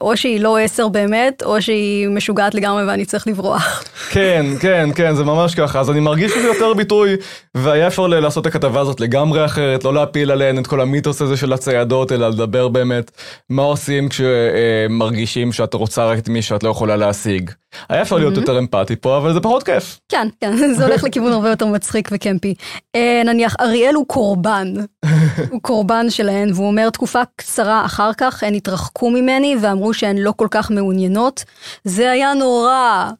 [0.00, 3.84] או שהיא לא עשר באמת, או שהיא משוגעת לגמרי ואני צריך לברוח.
[4.10, 5.80] כן, כן, כן, זה ממש ככה.
[5.80, 7.16] אז אני מרגיש שזה יותר ביטוי,
[7.54, 11.36] והיה אפשר לעשות את הכתבה הזאת לגמרי אחרת, לא להפיל עליהן את כל המיתוס הזה
[11.36, 13.10] של הציידות, אלא לדבר באמת
[13.50, 17.50] מה עושים כשמרגישים שאת רוצה רק את מי שאת לא יכולה להשיג.
[17.88, 20.00] היה אפשר להיות יותר אמפתי פה, אבל זה פחות כיף.
[20.08, 22.54] כן, כן, זה הולך לכיוון הרבה יותר מצחיק וקמפי.
[22.96, 24.74] אה, נניח, אריאל הוא קורבן,
[25.50, 30.32] הוא קורבן שלהן, והוא אומר, תקופה קצרה אחר כך הן התרחקו ממני ואמרו שהן לא
[30.36, 31.44] כל כך מעוניינות.
[31.84, 33.10] זה היה נורא.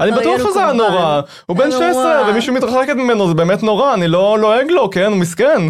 [0.00, 0.72] אני אריאל בטוח שזה היה.
[0.72, 1.88] נורא, הוא בן נורא.
[1.92, 5.60] 16 ומישהו מתרחקת ממנו זה באמת נורא, אני לא לועג לו, כן, הוא מסכן,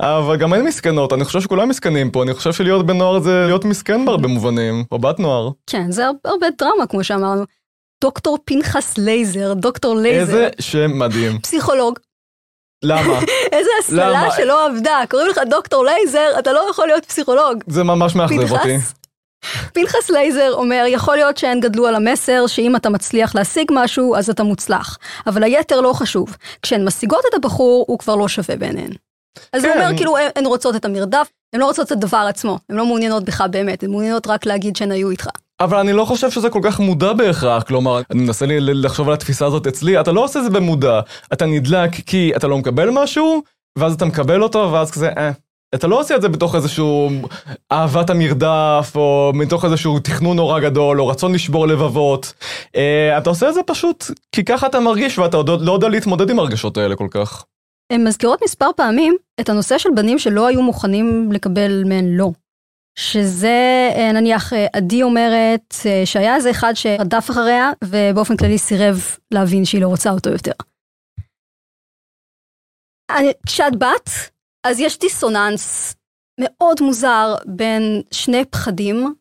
[0.00, 3.42] אבל גם אין מסכנות, אני חושב שכולם מסכנים פה, אני חושב שלהיות בן נוער זה
[3.46, 5.48] להיות מסכן בהרבה מובנים, או בת נוער.
[5.66, 7.44] כן, זה הר- הרבה דרמה, כמו שאמרנו.
[8.04, 11.38] דוקטור פנחס לייזר, דוקטור לייזר, איזה שם מדהים.
[11.38, 11.98] פסיכולוג,
[12.84, 13.18] למה?
[13.52, 14.30] איזה הסללה?
[14.36, 17.64] שלא עבדה, קוראים לך דוקטור לייזר, אתה לא יכול להיות פסיכולוג.
[17.66, 18.62] זה ממש מאכזב אותי.
[18.78, 18.94] פנחס?
[19.72, 24.30] פנחס לייזר אומר, יכול להיות שהן גדלו על המסר שאם אתה מצליח להשיג משהו, אז
[24.30, 24.98] אתה מוצלח.
[25.26, 26.36] אבל היתר לא חשוב.
[26.62, 28.90] כשהן משיגות את הבחור, הוא כבר לא שווה בעיניהן.
[29.52, 29.80] אז הוא כן.
[29.80, 32.86] אומר, כאילו, הן- הן רוצות את המרדף, הן לא רוצות את הדבר עצמו, הן לא
[32.86, 35.26] מעוניינות בך באמת, הן מעוניינות רק להגיד שהן היו איתך.
[35.60, 39.14] אבל אני לא חושב שזה כל כך מודע בהכרח, כלומר, אני מנסה לי לחשוב על
[39.14, 41.00] התפיסה הזאת אצלי, אתה לא עושה את זה במודע,
[41.32, 43.42] אתה נדלק כי אתה לא מקבל משהו,
[43.78, 45.30] ואז אתה מקבל אותו, ואז כזה, אה.
[45.74, 47.10] אתה לא עושה את זה בתוך איזשהו
[47.72, 52.32] אהבת המרדף, או מתוך איזשהו תכנון נורא גדול, או רצון לשבור לבבות.
[52.76, 56.30] אה, אתה עושה את זה פשוט כי ככה אתה מרגיש, ואתה עוד לא יודע להתמודד
[56.30, 57.44] עם הרגשות האלה כל כך.
[57.92, 62.30] הן מזכירות מספר פעמים את הנושא של בנים שלא היו מוכנים לקבל מהן לא.
[62.98, 69.64] שזה אה, נניח אה, עדי אומרת שהיה איזה אחד שרדף אחריה ובאופן כללי סירב להבין
[69.64, 70.52] שהיא לא רוצה אותו יותר.
[73.46, 74.31] כשאת בת
[74.64, 75.94] אז יש דיסוננס
[76.40, 79.14] מאוד מוזר בין שני פחדים.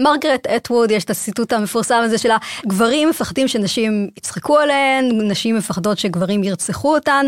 [0.00, 5.98] מרגרט אטווד יש את הציטוט המפורסם הזה שלה, גברים מפחדים שנשים יצחקו עליהן, נשים מפחדות
[5.98, 7.26] שגברים ירצחו אותן.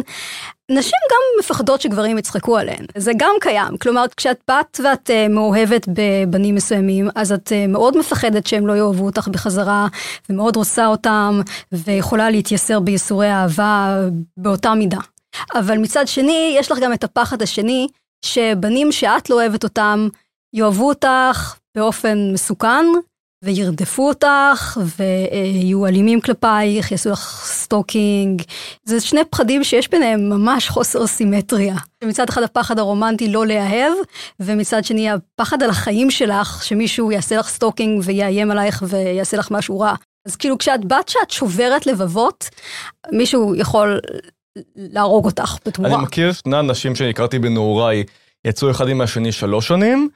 [0.71, 3.77] נשים גם מפחדות שגברים יצחקו עליהן, זה גם קיים.
[3.77, 8.73] כלומר, כשאת בת ואת uh, מאוהבת בבנים מסוימים, אז את uh, מאוד מפחדת שהם לא
[8.73, 9.87] יאהבו אותך בחזרה,
[10.31, 11.41] ומאוד רוצה אותם,
[11.73, 13.97] ויכולה להתייסר בייסורי אהבה
[14.37, 14.99] באותה מידה.
[15.55, 17.89] אבל מצד שני, יש לך גם את הפחד השני,
[18.25, 20.09] שבנים שאת לא אוהבת אותם,
[20.55, 22.85] יאהבו אותך באופן מסוכן,
[23.45, 28.43] וירדפו אותך, ויהיו אלימים כלפייך, יעשו לך stalking.
[28.85, 31.75] זה שני פחדים שיש ביניהם ממש חוסר סימטריה.
[32.05, 33.93] מצד אחד הפחד הרומנטי לא להאהב,
[34.41, 39.81] ומצד שני הפחד על החיים שלך, שמישהו יעשה לך stalking ויאיים עלייך ויעשה לך משהו
[39.81, 39.95] רע.
[40.29, 42.49] אז כאילו כשאת בת שאת שוברת לבבות,
[43.13, 44.01] מישהו יכול
[44.77, 45.95] להרוג אותך בתמורה.
[45.95, 48.05] אני מכיר שני אנשים שהכרתי בנעוריי,
[48.45, 50.09] יצאו אחד עם השני שלוש שנים,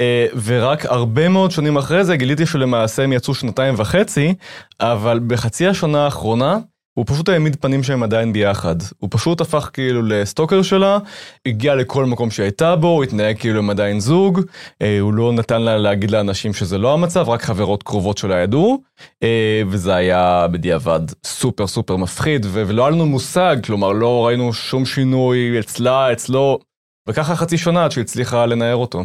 [0.00, 4.34] אה, ורק הרבה מאוד שנים אחרי זה גיליתי שלמעשה הם יצאו שנתיים וחצי,
[4.80, 6.58] אבל בחצי השנה האחרונה,
[6.94, 8.76] הוא פשוט העמיד פנים שהם עדיין ביחד.
[8.98, 10.98] הוא פשוט הפך כאילו לסטוקר שלה,
[11.46, 14.40] הגיע לכל מקום שהייתה בו, הוא התנהג כאילו הם עדיין זוג,
[14.82, 18.82] אה, הוא לא נתן לה להגיד לאנשים שזה לא המצב, רק חברות קרובות שלה ידעו,
[19.22, 24.52] אה, וזה היה בדיעבד סופר סופר מפחיד, ו- ולא היה לנו מושג, כלומר לא ראינו
[24.52, 26.58] שום שינוי אצלה, אצלו,
[27.08, 29.04] וככה חצי שנה עד שהצליחה לנער אותו.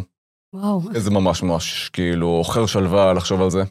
[0.54, 0.80] וואו.
[0.92, 3.62] זה ממש ממש כאילו אוכר שלווה לחשוב על זה.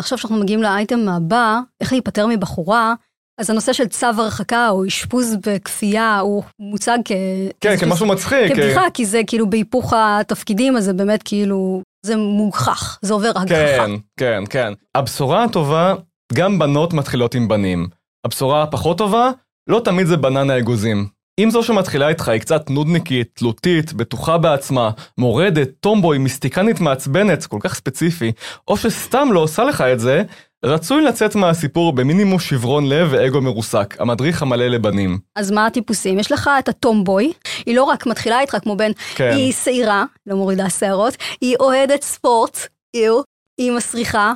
[0.00, 2.94] עכשיו שאנחנו מגיעים לאייטם הבא, איך להיפטר מבחורה,
[3.40, 7.12] אז הנושא של צו הרחקה או אשפוז בכפייה הוא מוצג כ...
[7.60, 8.52] כן, כמשהו מצחיק.
[8.52, 13.86] כבדיחה, כי זה כאילו בהיפוך התפקידים, אז זה באמת כאילו, זה מוגחך, זה עובר הגחכה.
[13.86, 14.72] כן, כן, כן.
[14.94, 15.94] הבשורה הטובה,
[16.32, 17.88] גם בנות מתחילות עם בנים.
[18.26, 19.30] הבשורה הפחות טובה,
[19.68, 21.08] לא תמיד זה בננה אגוזים.
[21.38, 27.58] אם זו שמתחילה איתך היא קצת נודניקית, תלותית, בטוחה בעצמה, מורדת, טומבוי, מיסטיקנית מעצבנת, כל
[27.60, 28.32] כך ספציפי,
[28.68, 30.22] או שסתם לא עושה לך את זה,
[30.64, 35.18] רצוי לצאת מהסיפור במינימום שברון לב ואגו מרוסק, המדריך המלא לבנים.
[35.36, 36.18] אז מה הטיפוסים?
[36.18, 37.32] יש לך את הטומבוי,
[37.66, 39.30] היא לא רק מתחילה איתך כמו בן, כן.
[39.36, 42.58] היא שעירה, לא מורידה שערות, היא אוהדת ספורט,
[42.94, 43.20] איו,
[43.58, 44.32] היא מסריחה.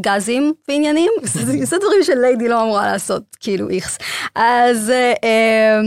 [0.00, 3.98] גזים ועניינים, זה, זה דברים שליידי לא אמורה לעשות, כאילו איכס.
[4.34, 5.80] אז אה, אה,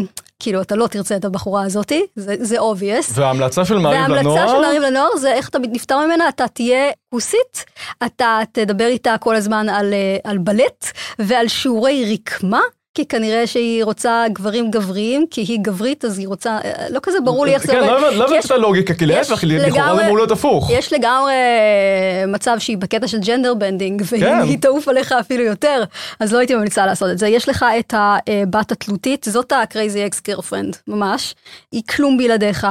[0.44, 3.12] כאילו אתה לא תרצה את הבחורה הזאתי, זה, זה obvious.
[3.14, 6.92] וההמלצה של מעריב וההמלצה לנוער, של מעריב לנוער זה איך אתה נפטר ממנה, אתה תהיה
[7.10, 7.66] כוסית,
[8.06, 10.86] אתה תדבר איתה כל הזמן על, אה, על בלט
[11.20, 12.62] ועל שיעורי רקמה,
[12.96, 17.18] כי כנראה שהיא רוצה גברים גבריים, כי היא גברית, אז היא רוצה, אה, לא כזה
[17.26, 17.90] ברור לי איך זה כן, עובד.
[17.92, 20.70] לא הבנ- לא הבנתי את הלוגיקה, כי להפך, לכאורה זה אמור להיות הפוך.
[20.74, 24.40] יש לגמרי אה, מצב שהיא בקטע של gender bending, כן.
[24.42, 25.84] והיא תעוף עליך אפילו יותר,
[26.20, 27.28] אז לא הייתי ממליצה לעשות את זה.
[27.28, 31.36] יש לך את הבת התלותית, זאת ה- crazy ex girlfriend, ממש.
[31.72, 32.68] היא כלום בלעדיך,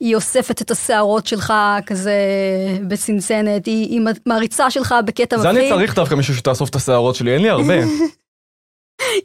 [0.00, 1.52] היא אוספת את השערות שלך
[1.86, 2.14] כזה
[2.88, 5.72] בצנצנת, היא, מעריצה שלך בקטע זה אני מפחיד.
[5.72, 7.74] צריך דווקא מישהו שתאסוף את השערות שלי, אין לי הרבה.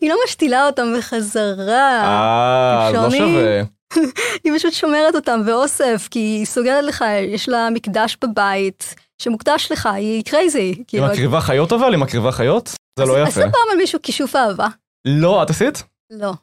[0.02, 2.02] היא לא משתילה אותם בחזרה.
[2.04, 3.10] אה, אז לא.
[3.10, 3.62] שווה.
[4.44, 9.86] היא פשוט שומרת אותם ואוסף, כי היא סוגרת לך, יש לה מקדש בבית שמוקדש לך,
[9.86, 10.60] היא קרייזי.
[10.60, 11.92] היא כאילו, מקריבה חיות אבל?
[11.94, 12.72] היא מקריבה חיות?
[13.00, 13.30] זה לא יפה.
[13.30, 14.68] עשו פעם על מישהו כישוף אהבה?
[15.06, 15.84] לא, את עשית?
[16.12, 16.34] לא.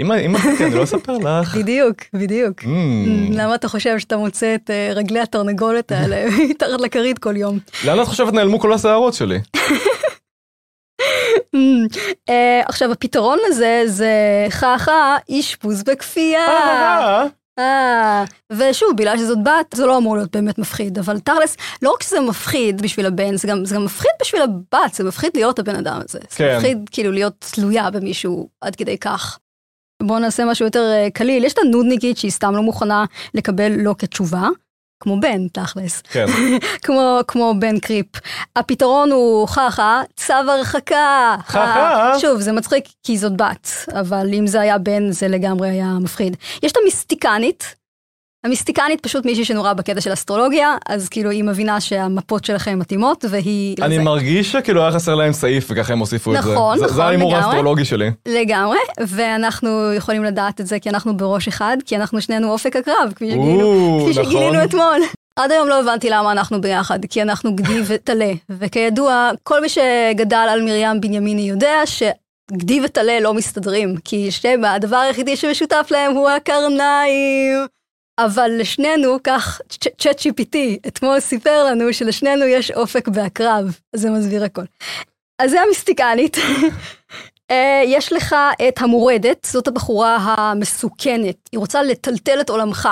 [0.00, 1.54] אם עשיתי, אני לא אספר לך.
[1.54, 2.60] בדיוק, בדיוק.
[2.60, 2.66] Mm.
[3.32, 7.58] למה אתה חושב שאתה מוצא את אה, רגלי התרנגולת האלה מתחת לכרית כל יום?
[7.84, 9.38] לאן את חושבת נעלמו כל השערות שלי?
[12.28, 14.12] אה, עכשיו, הפתרון לזה זה
[14.50, 16.46] חכה, אשפוז בכפייה.
[17.58, 22.02] אה, ושוב, בגלל שזאת בת, זה לא אמור להיות באמת מפחיד, אבל תכלס, לא רק
[22.02, 25.76] שזה מפחיד בשביל הבן, זה גם, זה גם מפחיד בשביל הבת, זה מפחיד להיות הבן
[25.76, 26.18] אדם הזה.
[26.30, 26.56] זה כן.
[26.56, 29.38] מפחיד כאילו להיות תלויה במישהו עד כדי כך.
[30.02, 33.94] בואו נעשה משהו יותר אה, קליל, יש את הנודניקית שהיא סתם לא מוכנה לקבל לא
[33.98, 34.48] כתשובה,
[35.00, 36.26] כמו בן, תכלס, כן.
[36.84, 38.06] כמו, כמו בן קריפ.
[38.56, 41.36] הפתרון הוא חכה, צו הרחקה.
[41.46, 42.12] חכה.
[42.20, 46.36] שוב, זה מצחיק כי זאת בת, אבל אם זה היה בן זה לגמרי היה מפחיד.
[46.62, 47.74] יש את המיסטיקנית,
[48.44, 53.76] המיסטיקנית פשוט מישהי שנורא בקטע של אסטרולוגיה, אז כאילו היא מבינה שהמפות שלכם מתאימות והיא...
[53.82, 54.04] אני לזה.
[54.04, 56.52] מרגיש שכאילו היה חסר להם סעיף וככה הם הוסיפו את זה.
[56.54, 57.44] נכון, זה- זה נכון, ההימור לגמרי.
[57.46, 58.10] האסטרולוגי שלי.
[58.28, 63.12] לגמרי, ואנחנו יכולים לדעת את זה כי אנחנו בראש אחד, כי אנחנו שנינו אופק הקרב,
[63.16, 64.64] כפי שגילינו, או, כפי שגילינו נכון.
[64.64, 65.00] אתמול.
[65.36, 70.46] עד היום לא הבנתי למה אנחנו ביחד, כי אנחנו גדי וטלה, וכידוע, כל מי שגדל
[70.50, 76.28] על מרים בנימיני יודע שגדי וטלה לא מסתדרים, כי שניהם, הדבר היחידי שמשותף להם הוא
[76.30, 77.66] הקרניים.
[78.18, 79.60] אבל לשנינו, כך
[79.98, 84.64] צ'אט GPT אתמול סיפר לנו שלשנינו יש אופק בהקרב, אז זה מסביר הכל.
[85.38, 86.36] אז זה המיסטיקנית.
[87.50, 88.36] אה, יש לך
[88.68, 92.88] את המורדת, זאת הבחורה המסוכנת, היא רוצה לטלטל את עולמך,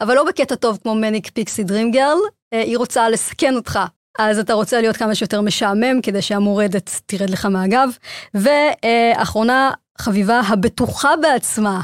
[0.00, 2.18] אבל לא בקטע טוב כמו מניק פיקסי דרים גרל,
[2.54, 3.78] אה, היא רוצה לסכן אותך.
[4.18, 7.88] אז אתה רוצה להיות כמה שיותר משעמם כדי שהמורדת תרד לך מהגב.
[8.34, 11.80] ואחרונה, חביבה הבטוחה בעצמה.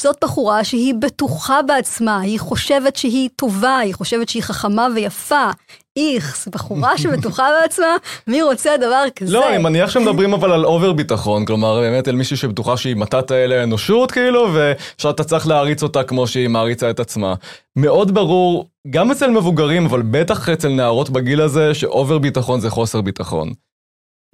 [0.00, 5.50] זאת בחורה שהיא בטוחה בעצמה, היא חושבת שהיא טובה, היא חושבת שהיא חכמה ויפה.
[5.96, 9.32] איכס, בחורה שבטוחה בעצמה, מי רוצה דבר כזה?
[9.32, 13.30] לא, אני מניח שמדברים אבל על אובר ביטחון, כלומר באמת על מישהי שבטוחה שהיא מתת
[13.30, 17.34] האל האנושות כאילו, ושאתה צריך להעריץ אותה כמו שהיא מעריצה את עצמה.
[17.76, 23.00] מאוד ברור, גם אצל מבוגרים, אבל בטח אצל נערות בגיל הזה, שאובר ביטחון זה חוסר
[23.00, 23.52] ביטחון.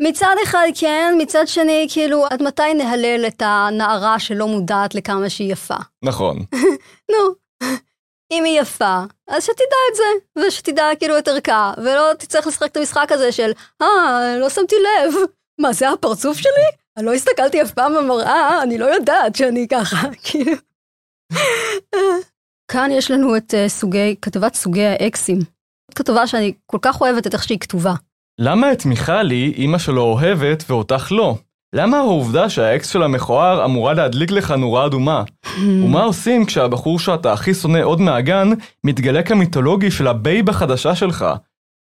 [0.00, 5.52] מצד אחד כן, מצד שני, כאילו, עד מתי נהלל את הנערה שלא מודעת לכמה שהיא
[5.52, 5.76] יפה?
[6.04, 6.38] נכון.
[7.12, 7.34] נו,
[8.32, 12.76] אם היא יפה, אז שתדע את זה, ושתדע כאילו את ערכה, ולא תצטרך לשחק את
[12.76, 13.50] המשחק הזה של,
[13.82, 15.14] אה, לא שמתי לב,
[15.60, 16.80] מה זה הפרצוף שלי?
[16.96, 20.56] אני לא הסתכלתי אף פעם במראה, אני לא יודעת שאני ככה, כאילו.
[22.72, 25.38] כאן יש לנו את uh, סוגי, כתבת סוגי האקסים.
[25.94, 27.94] כתבה שאני כל כך אוהבת את איך שהיא כתובה.
[28.42, 31.35] למה את מיכלי, אימא שלו אוהבת ואותך לא?
[31.74, 35.22] למה העובדה שהאקס שלה מכוער אמורה להדליק לך נורה אדומה?
[35.59, 38.48] ומה עושים כשהבחור שאתה הכי שונא עוד מהגן
[38.85, 41.26] מתגלה כמיתולוגי של ה babe החדשה שלך?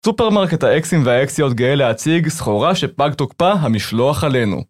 [0.07, 4.63] סופרמרקט האקסים והאקסיות גאה להציג סחורה שפג תוקפה המשלוח עלינו.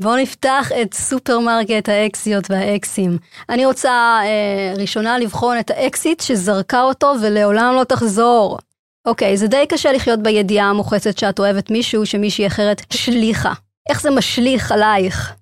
[0.00, 3.18] בואו נפתח את סופרמרקט האקסיות והאקסים.
[3.48, 3.90] אני רוצה
[4.24, 8.58] אה, ראשונה לבחון את האקסית שזרקה אותו ולעולם לא תחזור.
[9.06, 13.52] אוקיי, זה די קשה לחיות בידיעה המוחצת שאת אוהבת מישהו שמישהי אחרת השליכה.
[13.88, 15.34] איך זה משליך עלייך?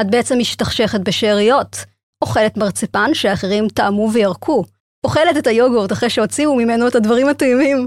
[0.00, 1.76] את בעצם משתכשכת בשאריות.
[2.22, 4.64] אוכלת מרציפן שאחרים טעמו וירקו.
[5.04, 7.86] אוכלת את היוגורט אחרי שהוציאו ממנו את הדברים הטעימים.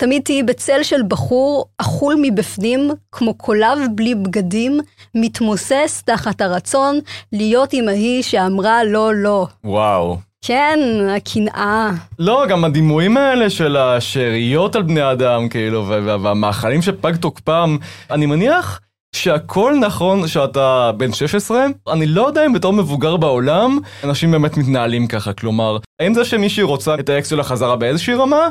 [0.00, 4.80] תמיד תהיי בצל של בחור אכול מבפנים, כמו קולב בלי בגדים,
[5.14, 6.98] מתמוסס תחת הרצון
[7.32, 9.46] להיות עם ההיא שאמרה לא לא.
[9.64, 10.18] וואו.
[10.44, 10.78] כן,
[11.16, 11.90] הקנאה.
[12.18, 17.76] לא, גם הדימויים האלה של השאריות על בני אדם, כאילו, וה- והמאכלים שפג תוקפם,
[18.10, 18.80] אני מניח
[19.16, 25.06] שהכל נכון שאתה בן 16, אני לא יודע אם בתור מבוגר בעולם, אנשים באמת מתנהלים
[25.06, 28.48] ככה, כלומר, האם זה שמישהי רוצה את האקס שלה חזרה באיזושהי רמה,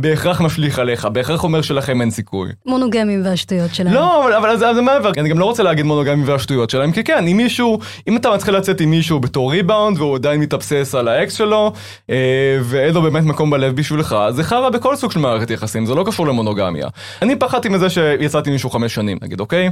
[0.00, 2.50] בהכרח משליך עליך, בהכרח אומר שלכם אין סיכוי.
[2.66, 3.94] מונוגמים והשטויות שלהם.
[3.94, 7.04] לא, אבל, אבל זה, זה מעבר, אני גם לא רוצה להגיד מונוגמים והשטויות שלהם, כי
[7.04, 7.78] כן, אם מישהו,
[8.08, 11.72] אם אתה מתחיל לצאת עם מישהו בתור ריבאונד והוא עדיין מתאובסס על האקס שלו,
[12.10, 12.16] אה,
[12.62, 16.04] ואין לו באמת מקום בלב בשבילך, זה חרא בכל סוג של מערכת יחסים, זה לא
[16.06, 16.86] קשור למונוגמיה.
[17.22, 19.70] אני פחדתי מזה שיצאתי עם מישהו חמש שנים, נגיד, אוקיי?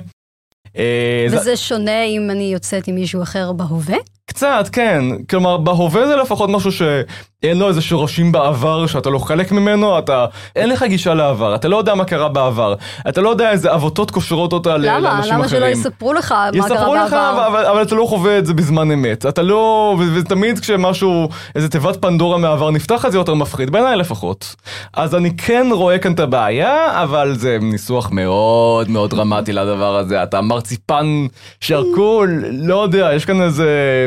[0.78, 3.96] אה, זה- וזה שונה אם אני יוצאת עם מישהו אחר בהווה?
[4.26, 5.04] קצת, כן.
[5.30, 10.26] כלומר, בהווה זה לפחות משהו שאין לו איזה שורשים בעבר, שאתה לא חלק ממנו, אתה...
[10.56, 12.74] אין לך גישה לעבר, אתה לא יודע מה קרה בעבר.
[13.08, 15.00] אתה לא יודע איזה עבותות קושרות אותה למה?
[15.00, 15.38] לאנשים אחרים.
[15.38, 17.46] למה שלא יספרו לך מה קרה יספרו לך, בעבר?
[17.46, 19.26] אבל, אבל אתה לא חווה את זה בזמן אמת.
[19.26, 19.96] אתה לא...
[19.98, 24.54] ו- ותמיד כשמשהו, איזה תיבת פנדורה מהעבר נפתחת, זה יותר מפחיד, בעיניי לפחות.
[24.94, 30.22] אז אני כן רואה כאן את הבעיה, אבל זה ניסוח מאוד מאוד דרמטי לדבר הזה.
[30.22, 31.26] אתה מרציפן
[31.60, 34.06] שרקול, לא יודע, יש כאן איזה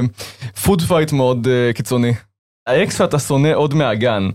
[0.63, 2.13] food fight מאוד אה, קיצוני.
[2.67, 4.29] האקס שאתה שונא עוד מהגן.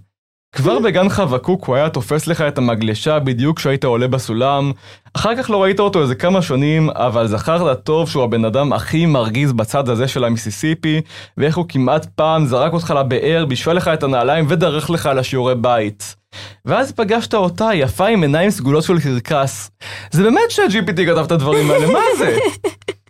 [0.55, 4.73] כבר בגן חבקוק הוא היה תופס לך את המגלשה בדיוק כשהיית עולה בסולם.
[5.15, 9.07] אחר כך לא ראית אותו איזה כמה שנים, אבל זכרת טוב שהוא הבן אדם הכי
[9.07, 11.01] מרגיז בצד הזה של המיסיסיפי,
[11.37, 16.17] ואיך הוא כמעט פעם זרק אותך לבאר, בישל לך את הנעליים ודרך לך לשיעורי בית.
[16.65, 19.71] ואז פגשת אותה, יפה עם עיניים סגולות של קרקס.
[20.11, 22.37] זה באמת ש-GPT כתב את הדברים האלה, מה זה?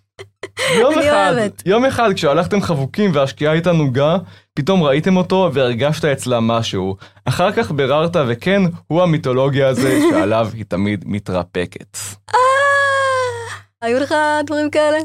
[0.80, 1.62] יום אני אחד, אוהבת.
[1.66, 4.16] יום אחד כשהלכתם חבוקים והשקיעה הייתה נוגה,
[4.54, 6.96] פתאום ראיתם אותו והרגשת אצלה משהו.
[7.24, 11.98] אחר כך ביררת וכן, הוא המיתולוגיה הזה שעליו היא תמיד מתרפקת.
[12.34, 12.38] אה,
[13.82, 14.14] היו לך
[14.46, 14.98] דברים כאלה?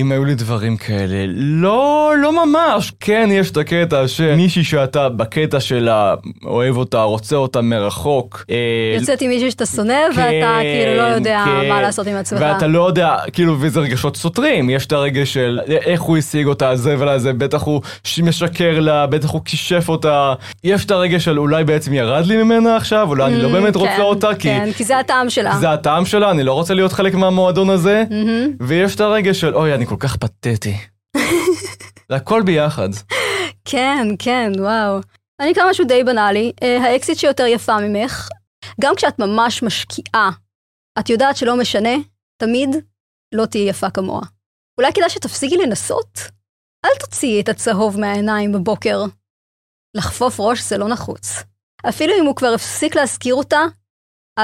[0.00, 2.92] אם היו לי דברים כאלה, לא, לא ממש.
[3.00, 8.44] כן, יש את הקטע שמישהי שאתה בקטע שלה אוהב אותה, רוצה אותה מרחוק.
[8.50, 8.56] אה,
[9.00, 11.68] יוצאת עם מישהו שאתה שונא, ואתה כאילו לא יודע כן.
[11.68, 12.40] מה לעשות עם עצמך.
[12.42, 14.70] ואתה לא יודע, כאילו, וזה רגשות סותרים.
[14.70, 17.80] יש את הרגש של איך הוא השיג אותה, הזבל הזה, בטח הוא
[18.22, 20.34] משקר לה, בטח הוא כישף אותה.
[20.64, 23.76] יש את הרגש של אולי בעצם ירד לי ממנה עכשיו, אולי אני לא Mm, באמת
[23.76, 25.56] רוצה כן, אותה, כי כן, כי זה הטעם שלה.
[25.56, 28.04] זה הטעם שלה, אני לא רוצה להיות חלק מהמועדון הזה.
[28.10, 28.48] מהמם.
[28.60, 30.74] ויש את הרגש של, אוי, אני כל כך פתטי.
[32.08, 32.88] זה הכל ביחד.
[33.64, 35.00] כן, כן, וואו.
[35.40, 36.52] אני אקרא משהו די בנאלי.
[36.62, 38.28] אה, האקסיט שיותר יפה ממך,
[38.80, 40.30] גם כשאת ממש משקיעה,
[40.98, 41.90] את יודעת שלא משנה,
[42.36, 42.68] תמיד
[43.34, 44.20] לא תהיי יפה כמוה.
[44.78, 46.18] אולי כדאי שתפסיקי לנסות?
[46.84, 49.04] אל תוציאי את הצהוב מהעיניים בבוקר.
[49.96, 51.42] לחפוף ראש זה לא נחוץ.
[51.88, 53.60] אפילו אם הוא כבר הפסיק להזכיר אותה,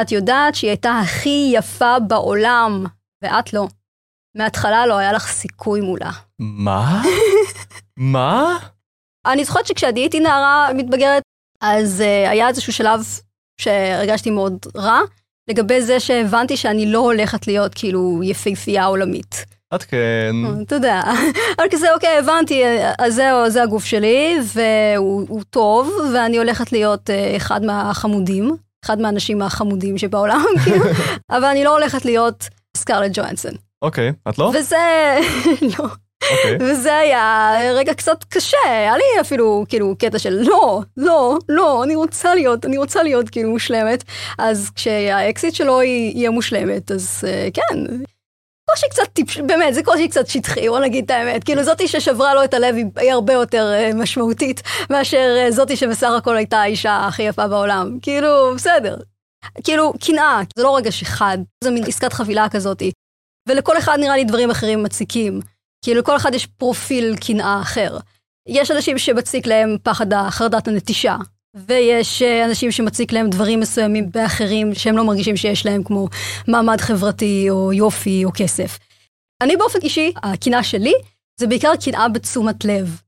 [0.02, 2.84] את יודעת שהיא הייתה הכי יפה בעולם,
[3.22, 3.68] ואת לא.
[4.36, 6.10] מההתחלה לא היה לך סיכוי מולה.
[6.38, 7.02] מה?
[7.96, 8.58] מה?
[9.26, 11.22] אני זוכרת שכשעדי הייתי נערה מתבגרת,
[11.60, 13.00] אז uh, היה איזשהו שלב
[13.60, 15.00] שהרגשתי מאוד רע,
[15.50, 19.44] לגבי זה שהבנתי שאני לא הולכת להיות כאילו יפהפייה עולמית.
[19.74, 20.34] את כן.
[20.62, 21.00] אתה יודע,
[21.58, 22.62] אבל כזה, אוקיי, הבנתי,
[22.98, 29.00] אז זהו, זה הגוף שלי, והוא הוא טוב, ואני הולכת להיות uh, אחד מהחמודים, אחד
[29.00, 30.84] מהאנשים החמודים שבעולם, כאילו,
[31.30, 33.65] אבל אני לא הולכת להיות סקרלט ג'ואנסון.
[33.86, 34.52] אוקיי, את לא?
[34.54, 34.76] וזה,
[35.78, 35.86] לא.
[36.32, 36.56] אוקיי.
[36.60, 41.94] וזה היה רגע קצת קשה, היה לי אפילו כאילו קטע של לא, לא, לא, אני
[41.94, 44.04] רוצה להיות, אני רוצה להיות כאילו מושלמת.
[44.38, 47.86] אז כשהאקסיט שלו היא המושלמת, אז uh, כן.
[48.70, 51.44] קושי קצת טיפש, באמת, זה קושי קצת שטחי, בוא נגיד את האמת.
[51.44, 56.10] כאילו זאתי ששברה לו את הלב היא, הרבה יותר uh, משמעותית, מאשר uh, זאתי שבסך
[56.18, 57.98] הכל הייתה האישה הכי יפה בעולם.
[58.02, 58.96] כאילו, בסדר.
[59.64, 62.90] כאילו, קנאה, זה לא רגש אחד, זה מין עסקת חבילה כזאתי.
[63.46, 65.40] ולכל אחד נראה לי דברים אחרים מציקים.
[65.84, 67.98] כאילו לכל אחד יש פרופיל קנאה אחר.
[68.48, 71.16] יש אנשים שמציק להם פחד החרדת הנטישה,
[71.54, 76.08] ויש אה, אנשים שמציק להם דברים מסוימים באחרים שהם לא מרגישים שיש להם, כמו
[76.48, 78.78] מעמד חברתי או יופי או כסף.
[79.42, 80.94] אני באופן אישי, הקנאה שלי
[81.40, 83.00] זה בעיקר קנאה בתשומת לב.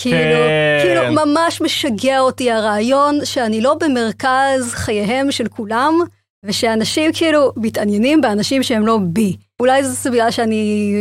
[0.00, 0.82] כאילו, כן.
[0.82, 5.94] כאילו ממש משגע אותי הרעיון שאני לא במרכז חייהם של כולם,
[6.44, 9.36] ושאנשים כאילו מתעניינים באנשים שהם לא בי.
[9.60, 10.94] אולי זה בגלל שאני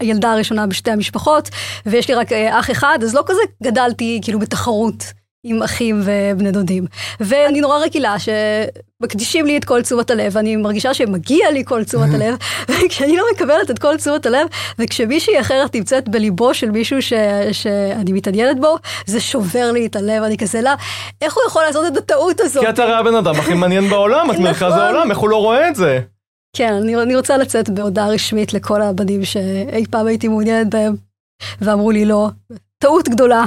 [0.00, 1.48] הילדה הראשונה בשתי המשפחות,
[1.86, 5.04] ויש לי רק אה, אח אחד, אז לא כזה גדלתי כאילו בתחרות
[5.44, 6.86] עם אחים ובני דודים.
[7.20, 12.14] ואני נורא רגילה שמקדישים לי את כל תשומת הלב, ואני מרגישה שמגיע לי כל תשומת
[12.14, 12.34] הלב,
[12.70, 14.46] וכשאני לא מקבלת את כל תשומת הלב,
[14.78, 17.12] וכשמישהי אחרת נמצאת בליבו של מישהו ש...
[17.52, 20.70] שאני מתעניינת בו, זה שובר לי את הלב, אני כזה, לא,
[21.22, 22.64] איך הוא יכול לעשות את הטעות הזאת?
[22.64, 24.78] כי אתה הרי הבן אדם הכי מעניין בעולם, את מרכז נכון.
[24.78, 26.00] העולם, איך הוא לא רואה את זה?
[26.56, 30.94] כן, אני, אני רוצה לצאת בהודעה רשמית לכל הבנים שאי פעם הייתי מעוניינת בהם,
[31.60, 32.28] ואמרו לי לא.
[32.78, 33.44] טעות גדולה.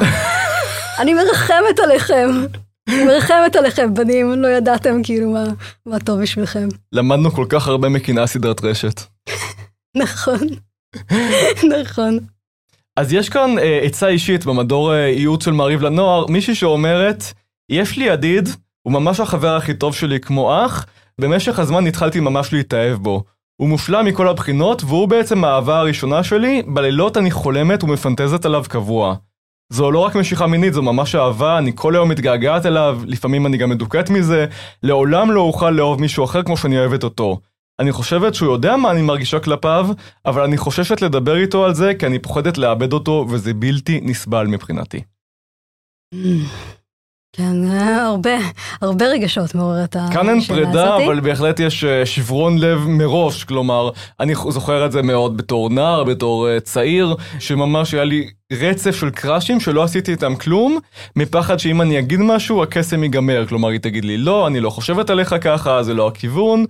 [0.99, 2.29] אני מרחמת עליכם.
[2.89, 5.43] מרחמת עליכם, בנים, לא ידעתם כאילו מה,
[5.85, 6.67] מה טוב בשבילכם.
[6.91, 9.01] למדנו כל כך הרבה מקנאה סדרת רשת.
[10.03, 10.39] נכון.
[11.81, 12.19] נכון.
[12.97, 17.23] אז יש כאן אה, עצה אישית במדור אה, ייעוץ של מעריב לנוער, מישהי שאומרת,
[17.69, 18.49] יש לי ידיד,
[18.81, 20.85] הוא ממש החבר הכי טוב שלי כמו אח,
[21.21, 23.23] במשך הזמן התחלתי ממש להתאהב בו.
[23.55, 29.15] הוא מושלם מכל הבחינות, והוא בעצם האהבה הראשונה שלי, בלילות אני חולמת ומפנטזת עליו קבוע.
[29.69, 33.57] זו לא רק משיכה מינית, זו ממש אהבה, אני כל היום מתגעגעת אליו, לפעמים אני
[33.57, 34.45] גם מדוכאת מזה,
[34.83, 37.39] לעולם לא אוכל לאהוב מישהו אחר כמו שאני אוהבת אותו.
[37.79, 39.87] אני חושבת שהוא יודע מה אני מרגישה כלפיו,
[40.25, 44.47] אבל אני חוששת לדבר איתו על זה, כי אני פוחדת לאבד אותו, וזה בלתי נסבל
[44.47, 45.01] מבחינתי.
[47.35, 47.63] כן,
[48.01, 48.37] הרבה,
[48.81, 50.17] הרבה רגשות מעוררת השאלה הזאת.
[50.17, 55.01] כאן אין פרידה, אבל בהחלט יש אה, שברון לב מראש, כלומר, אני זוכר את זה
[55.01, 58.29] מאוד בתור נער, בתור אה, צעיר, שממש היה לי
[58.61, 60.79] רצף של קראשים שלא עשיתי איתם כלום,
[61.15, 63.45] מפחד שאם אני אגיד משהו, הקסם ייגמר.
[63.47, 66.65] כלומר, היא תגיד לי, לא, אני לא חושבת עליך ככה, זה לא הכיוון,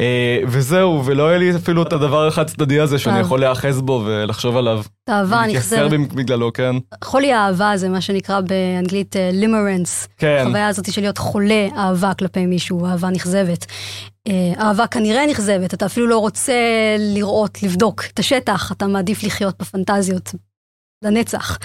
[0.00, 3.20] אה, וזהו, ולא היה לי אפילו את הדבר החד צדדי הזה שאני.
[3.20, 4.80] יכול להיאחז בו ולחשוב עליו.
[5.08, 6.12] אהבה ולהתייסר נכזבת.
[6.12, 6.76] בגללו, כן.
[7.04, 10.08] חולי האהבה זה מה שנקרא באנגלית לימרנס.
[10.18, 10.38] כן.
[10.42, 13.66] החוויה הזאת של להיות חולה אהבה כלפי מישהו, אהבה נכזבת.
[14.28, 16.52] אה, אהבה כנראה נכזבת, אתה אפילו לא רוצה
[16.98, 20.34] לראות, לבדוק את השטח, אתה מעדיף לחיות בפנטזיות
[21.02, 21.58] לנצח.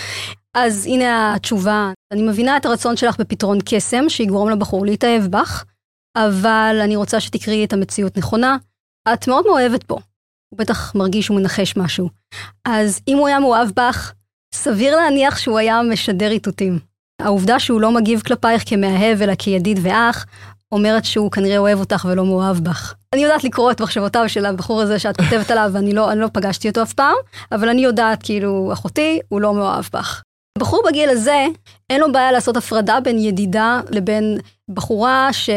[0.54, 5.64] אז הנה התשובה, אני מבינה את הרצון שלך בפתרון קסם שיגרום לבחור להתאהב בך,
[6.18, 8.58] אבל אני רוצה שתקראי את המציאות נכונה.
[9.14, 10.00] את מאוד מאוהבת בו,
[10.50, 12.10] הוא בטח מרגיש שהוא מנחש משהו.
[12.66, 14.14] אז אם הוא היה מאוהב בך,
[14.56, 16.80] סביר להניח שהוא היה משדר איתותים.
[17.22, 20.26] העובדה שהוא לא מגיב כלפייך כמאהב אלא כידיד ואח,
[20.72, 22.94] אומרת שהוא כנראה אוהב אותך ולא מאוהב בך.
[23.14, 26.70] אני יודעת לקרוא את מחשבותיו של הבחור הזה שאת כותבת עליו, ואני לא, לא פגשתי
[26.70, 27.16] אותו אף פעם,
[27.52, 30.22] אבל אני יודעת, כאילו, אחותי, הוא לא מאוהב בך.
[30.58, 31.46] בחור בגיל הזה,
[31.90, 34.38] אין לו בעיה לעשות הפרדה בין ידידה לבין
[34.70, 35.50] בחורה ש...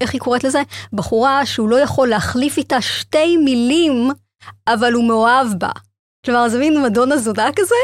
[0.00, 0.62] איך היא קוראת לזה?
[0.92, 4.10] בחורה שהוא לא יכול להחליף איתה שתי מילים,
[4.68, 5.70] אבל הוא מאוהב בה.
[6.26, 7.74] כלומר, זה מין מדונה זונה כזה.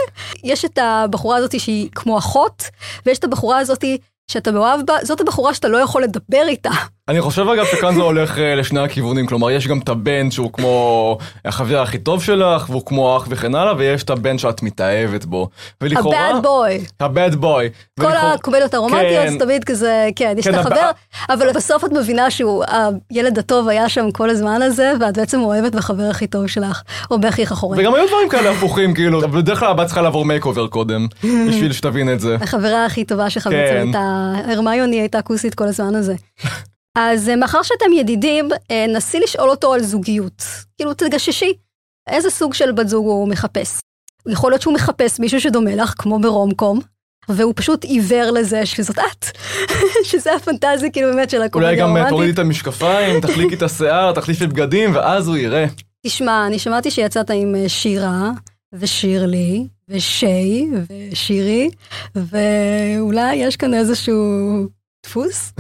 [0.45, 2.63] יש את הבחורה הזאת שהיא כמו אחות,
[3.07, 3.85] ויש את הבחורה הזאת
[4.31, 6.71] שאתה מאוהב בה, זאת הבחורה שאתה לא יכול לדבר איתה.
[7.09, 10.53] אני חושב אגב שכאן זה הולך אה, לשני הכיוונים, כלומר יש גם את הבן שהוא
[10.53, 15.25] כמו החבר הכי טוב שלך, והוא כמו אח וכן הלאה, ויש את הבן שאת מתאהבת
[15.25, 15.49] בו.
[15.81, 16.29] ולכאורה...
[16.31, 17.03] ה- bad boy.
[17.05, 17.45] ה- bad boy.
[18.01, 19.39] כל ולכאורה- הקומדיות הרומנטיות כן.
[19.39, 20.91] תמיד כזה, כן, יש כן, את הב- החבר,
[21.31, 22.65] אבל בסוף את מבינה שהוא,
[23.11, 27.19] הילד הטוב היה שם כל הזמן הזה, ואת בעצם אוהבת בחבר הכי טוב שלך, או
[27.21, 27.79] באחיך החורג.
[27.79, 31.07] וגם היו דברים כאלה הפוכים, כאילו, בדרך כלל הבת צריכה לעבור makeover קודם,
[31.49, 32.37] בשביל שתבין את זה.
[32.43, 33.51] החברה הכי טובה שלך כן.
[33.51, 36.15] בעצם הייתה, הרמיוני הייתה כוסית כל הזמן הזה.
[36.95, 40.43] אז אה, מאחר שאתם ידידים, אה, נסי לשאול אותו על זוגיות.
[40.77, 41.53] כאילו, תגששי,
[42.09, 43.79] איזה סוג של בת זוג הוא מחפש.
[44.29, 46.81] יכול להיות שהוא מחפש מישהו שדומה לך, כמו ברומקום,
[47.29, 49.27] והוא פשוט עיוור לזה שזאת את.
[50.11, 52.11] שזה הפנטזיה כאילו באמת של אולי הקומדיה גם אה, הרומנטית.
[52.11, 55.67] תורידי את המשקפיים, תחליקי את השיער, תחליפי בגדים, ואז הוא יראה.
[56.07, 58.31] תשמע, אני שמעתי שיצאת עם שירה,
[58.73, 61.71] ושירלי, ושי, ושירי,
[62.15, 64.15] ואולי יש כאן איזשהו
[65.05, 65.53] דפוס?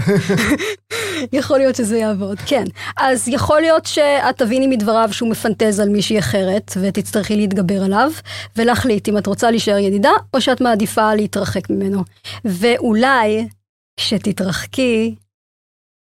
[1.33, 2.65] יכול להיות שזה יעבוד, כן.
[2.97, 8.11] אז יכול להיות שאת תביני מדבריו שהוא מפנטז על מישהי אחרת, ותצטרכי להתגבר עליו,
[8.57, 12.05] ולהחליט אם את רוצה להישאר ידידה, או שאת מעדיפה להתרחק ממנו.
[12.45, 13.49] ואולי,
[13.97, 15.15] כשתתרחקי,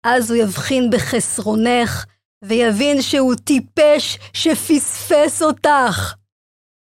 [0.05, 2.05] אז הוא יבחין בחסרונך,
[2.45, 6.14] ויבין שהוא טיפש שפספס אותך.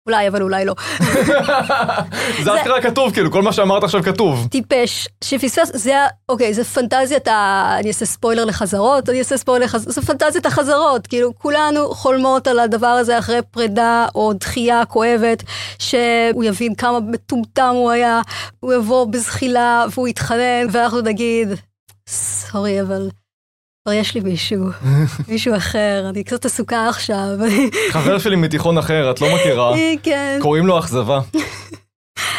[0.07, 0.73] אולי, אבל אולי לא.
[2.43, 4.47] זה אשכרה כתוב, כאילו, כל מה שאמרת עכשיו כתוב.
[4.51, 7.75] טיפש שפספס, זה, ה- אוקיי, זה פנטזיית ה...
[7.79, 12.59] אני אעשה ספוילר לחזרות, אני אעשה ספוילר לחזרות, זה פנטזיית החזרות, כאילו, כולנו חולמות על
[12.59, 15.43] הדבר הזה אחרי פרידה או דחייה כואבת,
[15.79, 18.21] שהוא יבין כמה מטומטם הוא היה,
[18.59, 21.47] הוא יבוא בזחילה והוא יתחנן, ואנחנו נגיד,
[22.09, 23.09] סורי, אבל
[23.85, 24.65] כבר יש לי מישהו,
[25.27, 27.27] מישהו אחר, אני קצת עסוקה עכשיו.
[27.93, 29.73] חבר שלי מתיכון אחר, את לא מכירה.
[30.03, 30.39] כן.
[30.41, 31.19] קוראים לו אכזבה.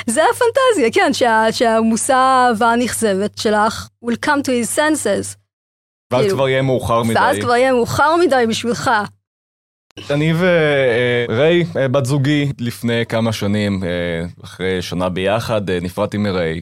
[0.07, 5.36] זה הפנטזיה, כן, שה, שהמושא האהבה הנכזבת שלך will come to his senses.
[6.12, 7.14] ואז כאילו, כבר יהיה מאוחר מדי.
[7.14, 8.90] ואז כבר יהיה מאוחר מדי בשבילך.
[10.11, 13.88] אני וריי, אה, בת זוגי, לפני כמה שנים, אה,
[14.45, 16.61] אחרי שנה ביחד, אה, נפרדתי מריי.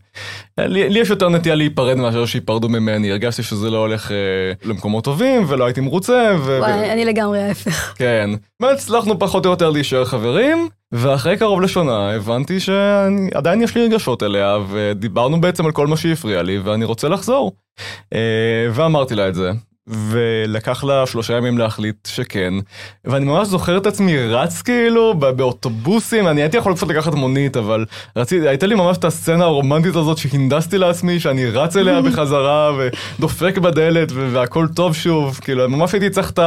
[0.58, 4.16] אה, לי יש יותר נטייה להיפרד מאשר שייפרדו ממני, הרגשתי שזה לא הולך אה,
[4.64, 6.58] למקומות טובים, ולא הייתי מרוצה, ו...
[6.60, 7.94] וואי, אני לגמרי ההפך.
[7.98, 8.30] כן.
[8.60, 14.58] והצלחנו פחות או יותר להישאר חברים, ואחרי קרוב לשנה הבנתי שעדיין יש לי רגשות אליה,
[14.70, 17.52] ודיברנו בעצם על כל מה שהפריע לי, ואני רוצה לחזור.
[18.14, 19.50] אה, ואמרתי לה את זה.
[19.86, 22.54] ולקח לה שלושה ימים להחליט שכן,
[23.04, 27.84] ואני ממש זוכר את עצמי רץ כאילו באוטובוסים, אני הייתי יכול קצת לקחת מונית, אבל
[28.16, 32.72] רציתי, הייתה לי ממש את הסצנה הרומנטית הזאת שהנדסתי לעצמי, שאני רץ אליה בחזרה
[33.18, 36.38] ודופק בדלת והכל טוב שוב, כאילו ממש הייתי צריך את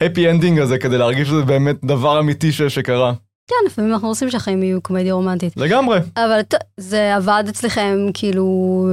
[0.00, 3.12] ה happy ending הזה כדי להרגיש שזה באמת דבר אמיתי ש- שקרה.
[3.48, 5.52] כן, לפעמים אנחנו רוצים שהחיים יהיו קומדיה רומנטית.
[5.56, 5.98] לגמרי.
[6.16, 6.40] אבל
[6.76, 8.86] זה עבד אצלכם כאילו,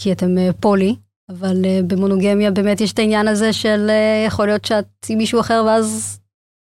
[0.00, 0.94] כי אתם אה, poly,
[1.38, 5.40] אבל אה, במונוגמיה באמת יש את העניין הזה של אה, יכול להיות שאת עם מישהו
[5.40, 6.18] אחר ואז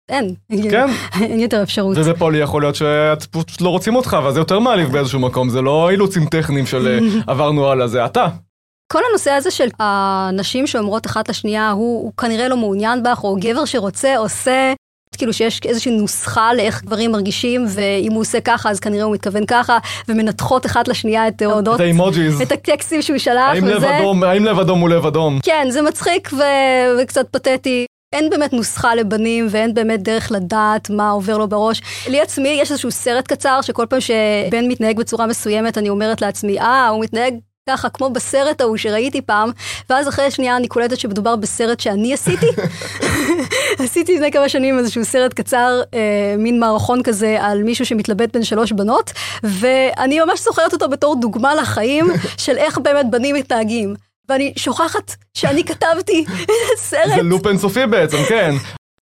[0.08, 0.34] אין.
[0.70, 0.88] כן.
[1.22, 1.96] אין יותר אפשרות.
[1.98, 5.48] וב poly יכול להיות שאת פשוט לא רוצים אותך, ואז זה יותר מעליב באיזשהו מקום,
[5.48, 6.98] זה לא אילוצים טכניים של אה,
[7.32, 8.28] עברנו הלאה, זה אתה.
[8.92, 13.36] כל הנושא הזה של הנשים שאומרות אחת לשנייה, הוא, הוא כנראה לא מעוניין בך, או
[13.40, 14.72] גבר שרוצה, עושה,
[15.16, 19.46] כאילו שיש איזושהי נוסחה לאיך גברים מרגישים, ואם הוא עושה ככה, אז כנראה הוא מתכוון
[19.46, 19.78] ככה,
[20.08, 22.40] ומנתחות אחת לשנייה את ההודעות, את האימוג'יז.
[22.40, 23.84] את הטקסטים שהוא שלח, האם לב.
[23.84, 25.38] אדום, האם לב אדום הוא לב אדום?
[25.42, 27.86] כן, זה מצחיק ו- וקצת פתטי.
[28.14, 31.82] אין באמת נוסחה לבנים ואין באמת דרך לדעת מה עובר לו בראש.
[32.08, 36.60] לי עצמי יש איזשהו סרט קצר שכל פעם שבן מתנהג בצורה מסוימת אני אומרת לעצמי,
[36.60, 37.34] אה, הוא מתנהג
[37.68, 39.50] ככה כמו בסרט ההוא שראיתי פעם,
[39.90, 42.46] ואז אחרי שנייה אני קולטת שמדובר בסרט שאני עשיתי.
[43.84, 48.44] עשיתי לפני כמה שנים איזשהו סרט קצר, אה, מין מערכון כזה על מישהו שמתלבט בין
[48.44, 49.12] שלוש בנות,
[49.42, 52.06] ואני ממש זוכרת אותו בתור דוגמה לחיים
[52.44, 53.94] של איך באמת בנים מתנהגים.
[54.28, 56.24] ואני שוכחת שאני כתבתי
[56.76, 57.16] סרט.
[57.16, 58.54] זה לופ אינסופי בעצם, כן.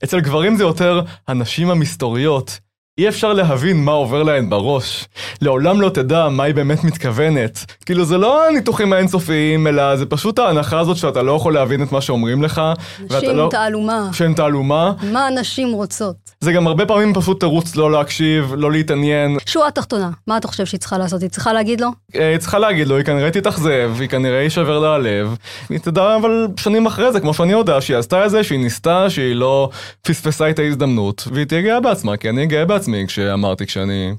[0.03, 2.59] אצל גברים זה יותר הנשים המסתוריות.
[2.97, 5.07] אי אפשר להבין מה עובר להן בראש.
[5.41, 7.65] לעולם לא תדע מה היא באמת מתכוונת.
[7.85, 11.91] כאילו זה לא הניתוחים האינסופיים, אלא זה פשוט ההנחה הזאת שאתה לא יכול להבין את
[11.91, 12.61] מה שאומרים לך.
[13.09, 13.47] נשים לא...
[13.51, 14.09] תעלומה.
[14.11, 14.91] שהן תעלומה.
[15.11, 16.15] מה הנשים רוצות?
[16.39, 19.37] זה גם הרבה פעמים פשוט תירוץ לא להקשיב, לא להתעניין.
[19.45, 21.21] שורה תחתונה, מה אתה חושב שהיא צריכה לעשות?
[21.21, 21.89] היא צריכה להגיד לו?
[22.15, 25.35] אה, היא צריכה להגיד לו, היא כנראה תתאכזב, היא כנראה יישבר לה הלב.
[25.69, 29.09] היא תדע אבל שנים אחרי זה, כמו שאני יודע, שהיא עשתה את זה, שהיא ניסתה,
[29.09, 29.69] שהיא לא
[30.01, 34.15] פספסה את ההזדמנות, והיא תהיה גאה בעצמה, כי אני גאה בעצמי כשאמרתי, כשאני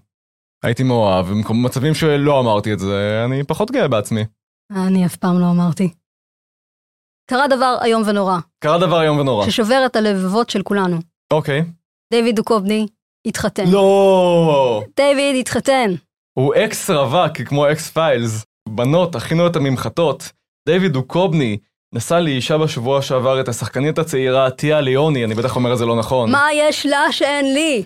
[0.64, 4.24] הייתי מאוהב, במצבים שלא אמרתי את זה, אני פחות גאה בעצמי.
[4.72, 5.94] אני אף פעם לא אמרתי.
[7.30, 9.46] קרה דבר איום ונורא, קרה דבר איום ונורא.
[9.46, 10.96] ששובר את הלבבות של כולנו.
[11.32, 11.64] אוקיי.
[12.12, 12.86] דיוויד דוקובני
[13.26, 13.66] התחתן.
[13.66, 14.82] לא!
[14.96, 15.90] דיוויד התחתן.
[16.38, 18.44] הוא אקס רווק, כמו X-Files.
[18.68, 20.32] בנות, הכינו את הממחטות.
[20.68, 21.58] דיוויד דוקובני
[21.94, 25.96] נשא לאישה בשבוע שעבר את השחקנית הצעירה טיה ליוני, אני בטח אומר את זה לא
[25.96, 26.30] נכון.
[26.30, 27.84] מה יש לה שאין לי?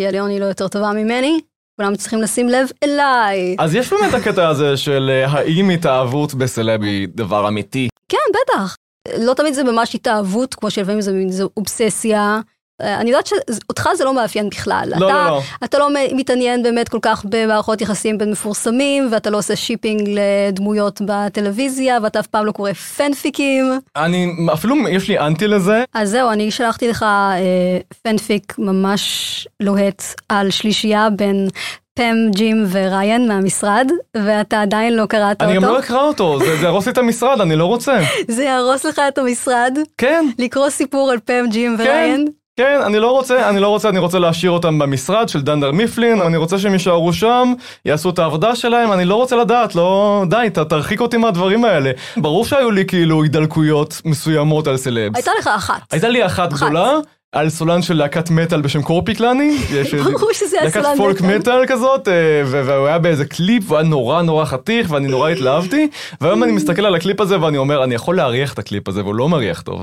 [0.00, 1.40] תהילה יוני לא יותר טובה ממני?
[1.76, 3.56] כולם צריכים לשים לב אליי.
[3.58, 7.88] אז יש באמת הקטע הזה של אה, האם התאהבות בסלב היא דבר אמיתי.
[8.08, 8.76] כן, בטח.
[9.18, 12.40] לא תמיד זה ממש התאהבות, כמו שלפעמים זה, זה אובססיה.
[12.82, 14.92] אה, אני יודעת שאותך זה לא מאפיין בכלל.
[14.96, 15.40] לא, אתה, לא, לא.
[15.64, 21.00] אתה לא מתעניין באמת כל כך במערכות יחסים בין מפורסמים, ואתה לא עושה שיפינג לדמויות
[21.04, 23.80] בטלוויזיה, ואתה אף פעם לא קורא פנפיקים.
[23.96, 25.84] אני, אפילו יש לי אנטי לזה.
[25.94, 31.48] אז זהו, אני שלחתי לך אה, פנפיק ממש לוהט על שלישייה בין
[31.94, 35.66] פם, ג'ים וריין מהמשרד, ואתה עדיין לא קראת אני אותו.
[35.66, 37.98] גם לא אקרא אותו, זה זה יהרוס לי את המשרד, אני לא רוצה.
[38.28, 41.82] זה יהרוס לך את המשרד, כן, לקרוא סיפור על פם, ג'ים כן.
[41.82, 42.24] וריין.
[42.26, 46.20] כן, אני לא רוצה, אני לא רוצה, אני רוצה להשאיר אותם במשרד של דנדר מיפלין,
[46.20, 47.52] אני רוצה שהם יישארו שם,
[47.84, 51.90] יעשו את העבודה שלהם, אני לא רוצה לדעת, לא, די, ת, תרחיק אותי מהדברים האלה.
[52.16, 55.16] ברור שהיו לי כאילו הידלקויות מסוימות על סלבס.
[55.16, 55.80] הייתה לך אחת.
[55.92, 56.66] הייתה לי אחת אחת.
[56.66, 56.92] גדולה,
[57.32, 59.56] על סולן של להקת מטאל בשם קורפיקלני.
[60.04, 61.66] ברור שזה היה להקת פולק מטאל.
[61.66, 65.88] כזאת, אה, והוא היה באיזה קליפ, והוא היה נורא נורא חתיך, ואני נורא התלהבתי,
[66.20, 69.14] והיום אני מסתכל על הקליפ הזה ואני אומר, אני יכול להריח את הקליפ הזה, והוא
[69.14, 69.82] לא מריח טוב.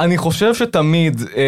[0.00, 1.42] אני חושב שתמיד אה,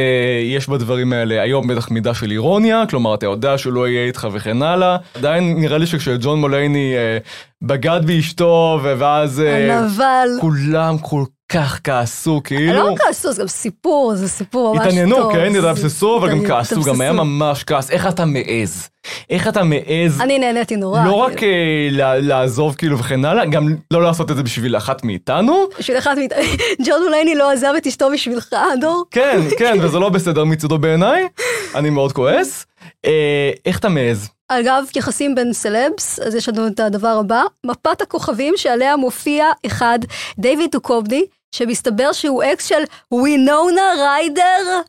[0.45, 4.29] יש בדברים האלה היום בטח מידה של אירוניה, כלומר אתה יודע שהוא לא יהיה איתך
[4.33, 4.97] וכן הלאה.
[5.15, 7.19] עדיין נראה לי שכשג'ון מולייני אה,
[7.63, 10.29] בגד באשתו ואז אה, הנבל.
[10.41, 12.73] כולם כל כך כעסו, כאילו.
[12.73, 14.87] לא כעסו, זה גם סיפור, זה סיפור ממש טוב.
[14.87, 17.13] התעניינו, כן, זה- התאבססו, אבל גם התעניינו, כעסו, גם היה.
[17.13, 18.89] ממש כעס, איך אתה מעז?
[19.31, 20.21] איך אתה מעז?
[20.21, 21.05] אני נהניתי נורא.
[21.05, 22.03] לא רק כאילו.
[22.03, 25.65] אה, לעזוב כאילו וכן הלאה, גם לא לעשות את זה בשביל אחת מאיתנו.
[25.79, 26.43] בשביל אחד מאיתנו,
[26.87, 28.49] ג'ון מולייני לא עזב את אשתו בשבילך,
[28.81, 29.05] דור.
[29.11, 31.29] כן, כן, וזה לא בסדר מצידו בעיניי,
[31.75, 32.67] אני מאוד כועס.
[33.07, 34.29] אה, איך אתה מעז?
[34.49, 39.99] אגב, יחסים בין סלבס, אז יש לנו את הדבר הבא, מפת הכוכבים שעליה מופיע אחד,
[40.39, 41.25] דיוויד דוכובני,
[41.55, 42.83] שמסתבר שהוא אקס של
[43.13, 44.81] וינונה ריידר.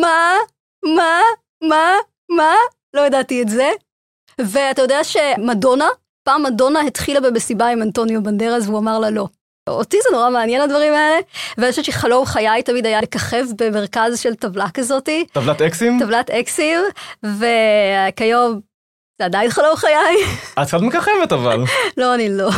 [0.00, 0.32] מה?
[0.96, 1.20] מה?
[1.68, 1.92] מה?
[2.36, 2.54] מה?
[2.94, 3.70] לא ידעתי את זה.
[4.40, 5.88] ואתה יודע שמדונה,
[6.24, 9.26] פעם מדונה התחילה במסיבה עם אנטוניו בנדרס והוא אמר לה לא.
[9.68, 11.18] אותי זה נורא מעניין הדברים האלה,
[11.58, 15.26] ואני חושבת שחלום חיי תמיד היה לככב במרכז של טבלה כזאתי.
[15.32, 15.98] טבלת אקסים?
[16.00, 16.80] טבלת אקסים,
[17.22, 18.60] וכיום
[19.18, 20.16] זה עדיין חלום חיי.
[20.62, 21.58] את קצת מככבת אבל.
[21.96, 22.50] לא, אני לא.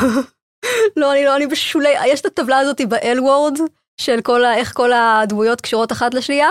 [0.96, 3.58] לא, אני לא, אני בשולי, יש את הטבלה הזאת באל וורד.
[4.00, 4.56] של כל ה...
[4.56, 6.48] איך כל הדמויות קשורות אחת לשנייה,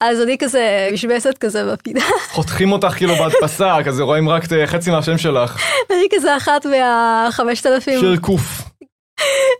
[0.00, 2.04] אז אני כזה משבצת כזה בפינה.
[2.30, 5.62] חותכים אותך כאילו בהדפסה, כזה רואים רק אה, חצי מהשם שלך.
[5.90, 8.00] אני כזה אחת מהחמשת אלפים.
[8.00, 8.62] שיר קוף.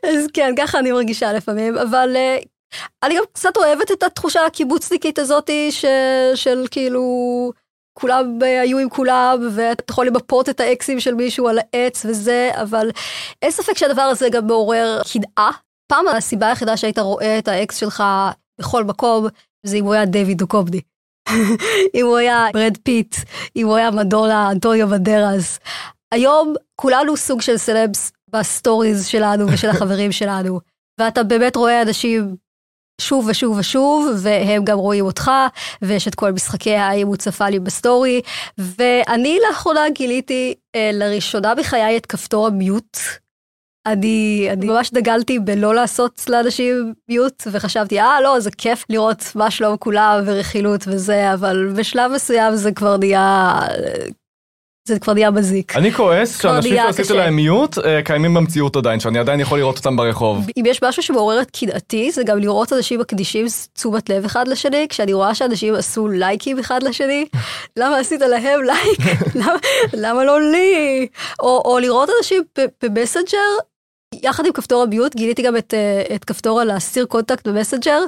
[0.06, 2.38] אז כן, ככה אני מרגישה לפעמים, אבל אה,
[3.02, 5.84] אני גם קצת אוהבת את התחושה הקיבוצניקית הזאתי ש...
[6.34, 7.02] של כאילו...
[7.94, 12.50] כולם אה, היו עם כולם, ואתה יכול למפות את האקסים של מישהו על העץ וזה,
[12.54, 12.90] אבל
[13.42, 15.50] אין ספק שהדבר הזה גם מעורר קנאה.
[15.92, 18.04] פעם הסיבה היחידה שהיית רואה את האקס שלך
[18.60, 19.26] בכל מקום,
[19.66, 20.80] זה אם הוא היה דיוויד דוכובני.
[21.94, 23.16] אם הוא היה ברד פיט,
[23.56, 25.58] אם הוא היה מדונה, אנטוניו בנדרס.
[26.12, 30.60] היום כולנו סוג של סלבס בסטוריז שלנו ושל החברים שלנו,
[31.00, 32.36] ואתה באמת רואה אנשים
[33.00, 35.30] שוב ושוב ושוב, והם גם רואים אותך,
[35.82, 38.20] ויש את כל משחקי הוא צפה לי בסטורי,
[38.58, 42.96] ואני לאחרונה גיליתי אה, לראשונה בחיי את כפתור המיוט.
[43.86, 49.50] אני, אני ממש דגלתי בלא לעשות לאנשים מיוט, וחשבתי, אה, לא, זה כיף לראות מה
[49.50, 53.58] שלום כולם ורכילות וזה, אבל בשלב מסוים זה כבר נהיה
[54.90, 55.76] זה כבר נהיה מזיק.
[55.76, 59.96] אני כועס שאנשים שעשית להם mute אה, קיימים במציאות עדיין, שאני עדיין יכול לראות אותם
[59.96, 60.46] ברחוב.
[60.56, 64.86] אם יש משהו שמעורר את קנאתי, זה גם לראות אנשים מקדישים תשומת לב אחד לשני,
[64.88, 67.26] כשאני רואה שאנשים עשו לייקים אחד לשני,
[67.78, 68.98] למה עשית להם לייק?
[69.40, 69.54] למה,
[69.92, 71.06] למה לא לי?
[71.40, 72.42] או, או לראות אנשים
[72.82, 73.38] במסנג'ר
[74.22, 78.02] יחד עם כפתור ה mute גיליתי גם את, אה, את כפתור הלהסיר קונטקט במסנג'ר,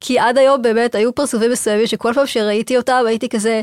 [0.00, 3.62] כי עד היום באמת היו פרצופים מסוימים שכל פעם שראיתי אותם הייתי כזה,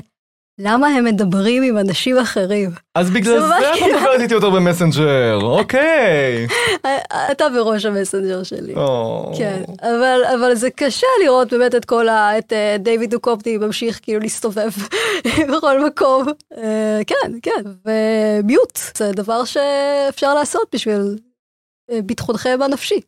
[0.59, 2.69] למה הם מדברים עם אנשים אחרים?
[2.95, 6.47] אז בגלל זה את מדברת איתי יותר במסנג'ר, אוקיי.
[7.31, 8.73] אתה בראש המסנג'ר שלי.
[9.37, 9.63] כן,
[10.35, 12.37] אבל זה קשה לראות באמת את כל ה...
[12.37, 14.69] את אה, דיוויד דוקופטי ממשיך כאילו להסתובב
[15.53, 16.25] בכל מקום.
[16.57, 21.17] אה, כן, כן, ומיוט זה דבר שאפשר לעשות בשביל
[21.91, 23.01] אה, ביטחונכם הנפשי.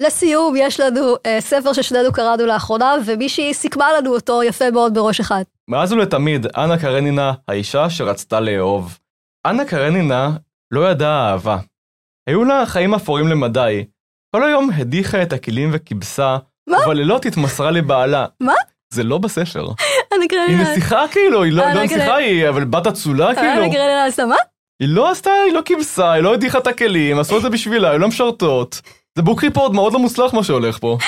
[0.00, 5.42] לסיום, יש לנו ספר ששנינו קראנו לאחרונה, ומישהי סיכמה לנו אותו יפה מאוד בראש אחד.
[5.68, 8.98] מאז ולתמיד, אנה קרנינה, האישה שרצתה לאהוב.
[9.46, 10.30] אנה קרנינה
[10.70, 11.58] לא ידעה אהבה.
[12.28, 13.84] היו לה חיים אפורים למדי.
[14.36, 15.72] כל היום הדיחה את הכלים
[16.68, 16.78] מה?
[16.84, 18.26] ובלילות התמסרה לבעלה.
[18.40, 18.54] מה?
[18.94, 19.66] זה לא בספר.
[20.14, 20.62] אנה קרנינה.
[20.62, 23.48] היא נסיכה כאילו, היא לא, לא נסיכה היא, אבל בת אצולה כאילו.
[23.48, 24.36] אנה קרנינה עשתה מה?
[24.82, 27.90] היא לא עשתה, היא לא כבשה, היא לא הדיחה את הכלים, עשו את זה בשבילה,
[27.90, 28.80] היא לא משרתות.
[29.16, 30.98] זה בוק ריפורט מאוד לא מוצלח מה שהולך פה.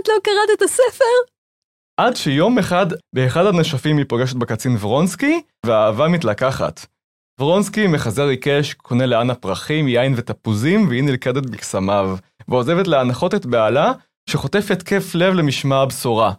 [0.00, 1.37] את לא קראת את הספר?
[1.98, 6.86] עד שיום אחד, באחד הנשפים היא פוגשת בקצין ורונסקי, והאהבה מתלקחת.
[7.40, 12.16] ורונסקי, מחזר עיקש, קונה לאנה פרחים, יין ותפוזים, והיא נלכדת בקסמיו,
[12.48, 13.92] ועוזבת להנחות את בעלה,
[14.30, 16.32] שחוטף התקף לב למשמע הבשורה.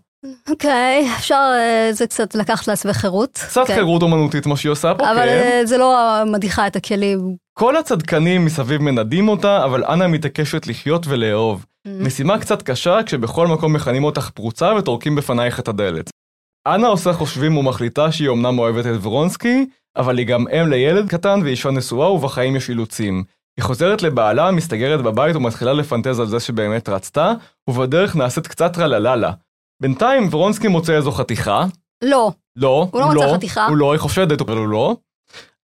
[0.50, 1.52] אוקיי, okay, אפשר,
[1.90, 3.32] uh, זה קצת לקחת לעצמך חירות.
[3.48, 3.68] קצת okay.
[3.68, 3.76] כן.
[3.76, 5.62] חירות אומנותית מה שהיא עושה פה, אבל כן.
[5.64, 7.36] uh, זה לא מדיחה את הכלים.
[7.54, 11.66] כל הצדקנים מסביב מנדים אותה, אבל אנה מתעקשת לחיות ולאהוב.
[12.00, 16.10] משימה קצת קשה כשבכל מקום מכנים אותך פרוצה וטורקים בפנייך את הדלת.
[16.68, 19.66] אנה עושה חושבים ומחליטה שהיא אמנם אוהבת את ורונסקי,
[19.98, 23.24] אבל היא גם אם לילד קטן ואישה נשואה ובחיים יש אילוצים.
[23.58, 27.34] היא חוזרת לבעלה, מסתגרת בבית ומתחילה לפנטז על זה שבאמת רצתה,
[27.70, 29.32] ובדרך נעשית קצת רלללה.
[29.82, 31.66] בינתיים ורונסקי מוצא איזו חתיכה.
[32.04, 32.32] לא.
[32.56, 33.68] לא, הוא לא מצא לא, חתיכה.
[33.68, 34.96] הוא לא, היא חושדת, אבל הוא לא.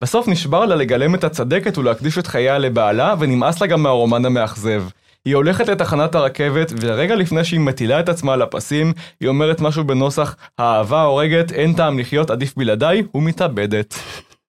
[0.02, 4.82] בסוף נשבר לה לגלם את הצדקת ולהקדיש את חייה לבעלה, ונמאס לה גם מהרומן המאכזב.
[5.24, 9.84] היא הולכת לתחנת הרכבת, ורגע לפני שהיא מטילה את עצמה על הפסים, היא אומרת משהו
[9.84, 13.94] בנוסח, האהבה הורגת, אין טעם לחיות, עדיף בלעדיי, ומתאבדת.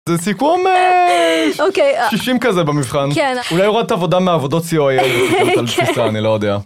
[0.10, 2.42] זה סיכום אה, אוקיי, 60 אה.
[2.42, 3.10] כזה במבחן.
[3.16, 3.38] כן.
[3.52, 5.04] אולי הורדת עבודה מעבודות COIL
[5.96, 6.02] כן.
[6.02, 6.58] אני לא יודע.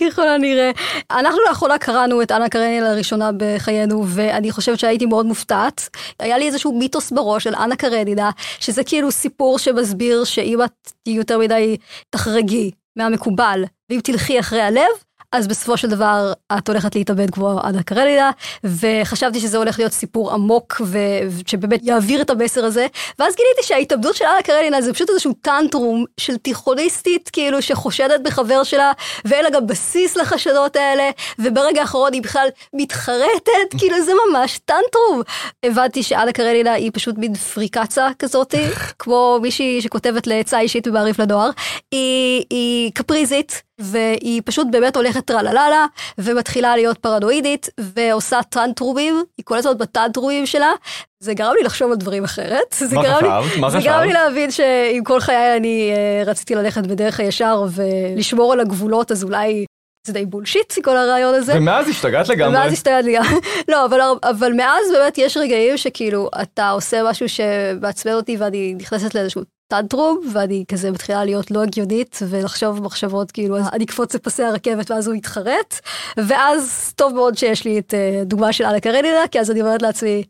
[0.00, 0.70] ככל הנראה.
[1.10, 5.88] אנחנו לאחרונה קראנו את אנה קרנינה לראשונה בחיינו, ואני חושבת שהייתי מאוד מופתעת.
[6.20, 11.38] היה לי איזשהו מיתוס בראש של אנה קרנינה, שזה כאילו סיפור שמסביר שאם את יותר
[11.38, 11.76] מדי
[12.10, 15.03] תחרגי מהמקובל, ואם תלכי אחרי הלב,
[15.34, 18.30] אז בסופו של דבר את הולכת להתאבד כמו עדה קרלינה,
[18.64, 22.86] וחשבתי שזה הולך להיות סיפור עמוק ושבאמת יעביר את המסר הזה,
[23.18, 28.62] ואז גיליתי שההתאבדות של עדה קרלינה זה פשוט איזשהו טנטרום של תיכוניסטית כאילו שחושדת בחבר
[28.62, 28.92] שלה,
[29.24, 35.22] ואין לה גם בסיס לחשדות האלה, וברגע האחרון היא בכלל מתחרטת, כאילו זה ממש טנטרום.
[35.62, 38.66] הבנתי שעדה קרלינה היא פשוט מין פריקצה כזאתי,
[38.98, 41.50] כמו מישהי שכותבת לעצה אישית במעריף לדואר,
[41.90, 43.62] היא, היא קפריזית.
[43.80, 45.86] והיא פשוט באמת הולכת טרלללה
[46.18, 50.72] ומתחילה להיות פרנואידית ועושה טנטרומים, היא כל הזמן בטנטרומים שלה.
[51.20, 52.76] זה גרם לי לחשוב על דברים אחרת.
[52.92, 53.28] מה חשבת?
[53.60, 53.82] מה חשבת?
[53.82, 58.60] זה גרם לי להבין שעם כל חיי אני uh, רציתי ללכת בדרך הישר ולשמור על
[58.60, 59.64] הגבולות אז אולי
[60.06, 61.52] זה די בולשיט כל הרעיון הזה.
[61.56, 62.56] ומאז השתגעת לגמרי.
[62.56, 63.40] ומאז השתגעת לגמרי.
[63.72, 69.14] לא, אבל, אבל מאז באמת יש רגעים שכאילו אתה עושה משהו שמעצבן אותי ואני נכנסת
[69.14, 74.90] לאיזשהו טנטרום ואני כזה מתחילה להיות לא הגיונית ולחשוב מחשבות כאילו אני אקפוץ לפסי הרכבת
[74.90, 75.80] ואז הוא יתחרט
[76.16, 79.82] ואז טוב מאוד שיש לי את uh, דוגמה של אנה קרנינה כי אז אני אומרת
[79.82, 80.24] לעצמי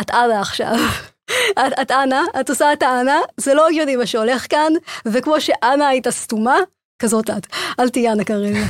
[0.00, 0.74] את אנה עכשיו.
[1.52, 4.72] את, את אנה, את עושה את האנה, זה לא הגיוני מה שהולך כאן,
[5.06, 6.56] וכמו שאנה הייתה סתומה,
[7.02, 7.46] כזאת את.
[7.80, 8.66] אל תהיי אנה קרנינה.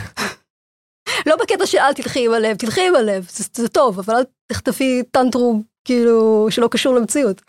[1.27, 4.25] לא בקטע של אל תלכי עם הלב, תלכי עם הלב, זה, זה טוב, אבל אל
[4.53, 7.43] תחטפי טנטרום כאילו שלא קשור למציאות.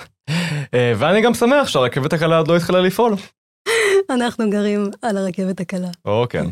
[0.73, 3.13] אה, ואני גם שמח שהרכבת הקלה עוד לא התחילה לפעול.
[4.09, 5.89] אנחנו גרים על הרכבת הקלה.
[6.05, 6.45] או כן.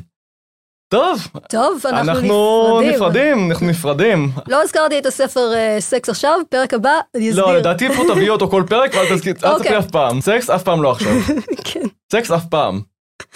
[0.89, 2.95] טוב, טוב, אנחנו, אנחנו נפרדים.
[2.95, 4.31] נפרדים, אנחנו נפרדים.
[4.47, 7.45] לא הזכרתי את הספר אה, סקס עכשיו, פרק הבא, אני אסביר.
[7.45, 9.33] לא, לדעתי פה תביאו אותו כל פרק, ואל אל אוקיי.
[9.33, 10.21] תספרי אף פעם.
[10.21, 11.11] סקס אף פעם לא עכשיו.
[11.73, 11.81] כן.
[12.11, 12.81] סקס אף פעם.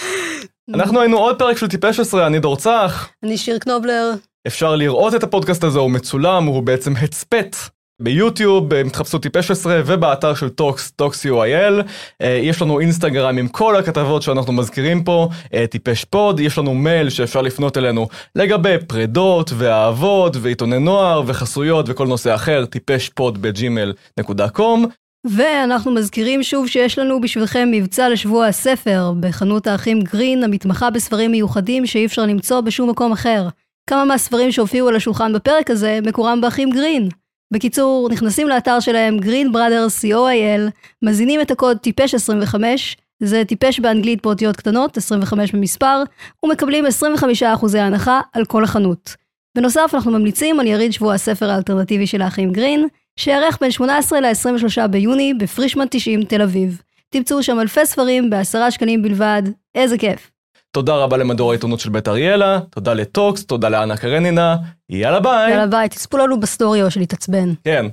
[0.76, 3.10] אנחנו היינו עוד פרק של טיפשעשרה, אני דור צח.
[3.24, 4.12] אני שיר קנובלר.
[4.48, 7.56] אפשר לראות את הפודקאסט הזה, הוא מצולם, הוא בעצם הצפת.
[8.00, 11.84] ביוטיוב, אם תחפשו טיפשעשרה, ובאתר של טוקס, Tooox UIL.
[12.22, 16.74] אה, יש לנו אינסטגרם עם כל הכתבות שאנחנו מזכירים פה, אה, טיפש פוד, יש לנו
[16.74, 23.42] מייל שאפשר לפנות אלינו לגבי פרדות ואהבות ועיתוני נוער וחסויות וכל נושא אחר, טיפש פוד
[23.42, 24.86] בג'ימל.קום.
[25.26, 31.86] ואנחנו מזכירים שוב שיש לנו בשבילכם מבצע לשבוע הספר בחנות האחים גרין, המתמחה בספרים מיוחדים
[31.86, 33.48] שאי אפשר למצוא בשום מקום אחר.
[33.90, 37.10] כמה מהספרים שהופיעו על השולחן בפרק הזה מקורם באחים גרין.
[37.52, 40.72] בקיצור, נכנסים לאתר שלהם green brothers co.il,
[41.02, 46.04] מזינים את הקוד טיפש 25, זה טיפש באנגלית באותיות קטנות, 25 במספר,
[46.44, 49.16] ומקבלים 25% הנחה על כל החנות.
[49.58, 52.88] בנוסף, אנחנו ממליצים על יריד שבוע הספר האלטרנטיבי של האחים גרין,
[53.20, 56.82] שיארך בין 18 ל-23 ביוני בפרישמן 90 תל אביב.
[57.10, 59.44] תמצאו שם אלפי ספרים בעשרה שקלים בלבד,
[59.76, 60.32] איזה כיף.
[60.72, 64.56] תודה רבה למדור העיתונות של בית אריאלה, תודה לטוקס, תודה לאנה קרנינה,
[64.90, 65.52] יאללה ביי.
[65.52, 67.54] יאללה ביי, תצפו לנו בסטורי או שנתעצבן.
[67.64, 67.86] כן.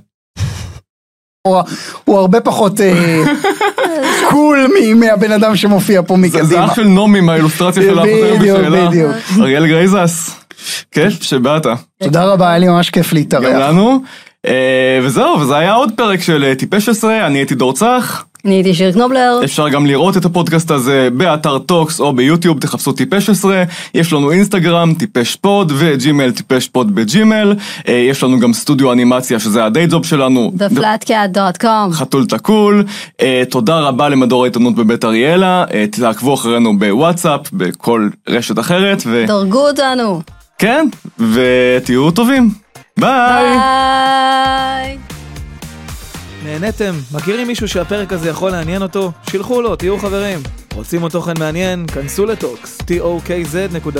[2.05, 3.23] הוא- הרבה פחות אה,
[4.29, 6.65] קול מהבן אדם שמופיע פה זה זה מקדימה.
[6.65, 8.87] אח של נעמי מהאילוסטרציה של בדיוק, בשאלה.
[8.87, 9.11] בדיוק.
[9.39, 10.35] אריאל גרייזס.
[10.91, 11.65] כיף שבאת.
[12.03, 13.45] תודה רבה, היה לי ממש כיף גם להתארח.
[13.69, 14.01] לנו.
[14.45, 18.25] אה, וזהו, וזה היה עוד פרק של אה, טיפשעשרה, אני הייתי דור צח.
[18.47, 19.39] אני הייתי שיר קנובלר.
[19.43, 23.63] אפשר גם לראות את הפודקאסט הזה באתר טוקס או ביוטיוב, תחפשו טיפשעשרה.
[23.93, 27.55] יש לנו אינסטגרם, טיפש פוד, וג'ימל, טיפש פוד בג'ימל.
[27.87, 30.51] אה, יש לנו גם סטודיו אנימציה, שזה ה day job שלנו.
[30.57, 31.91] theflatcat.com.
[31.91, 32.83] חתול תקול,
[33.21, 39.67] אה, תודה רבה למדור העיתונות בבית אריאלה, אה, תעקבו אחרינו בוואטסאפ, בכל רשת אחרת, דרגו
[39.67, 40.21] אותנו.
[40.55, 40.87] וכן,
[41.19, 42.49] ותהיו טובים.
[42.97, 43.57] ביי!
[43.57, 45.16] ביי.
[46.43, 46.93] נהניתם?
[47.11, 49.11] מכירים מישהו שהפרק הזה יכול לעניין אותו?
[49.29, 50.39] שילחו לו, תהיו חברים.
[50.75, 51.87] רוצים עוד תוכן מעניין?
[51.87, 53.97] כנסו לטוקס, tokz.co.il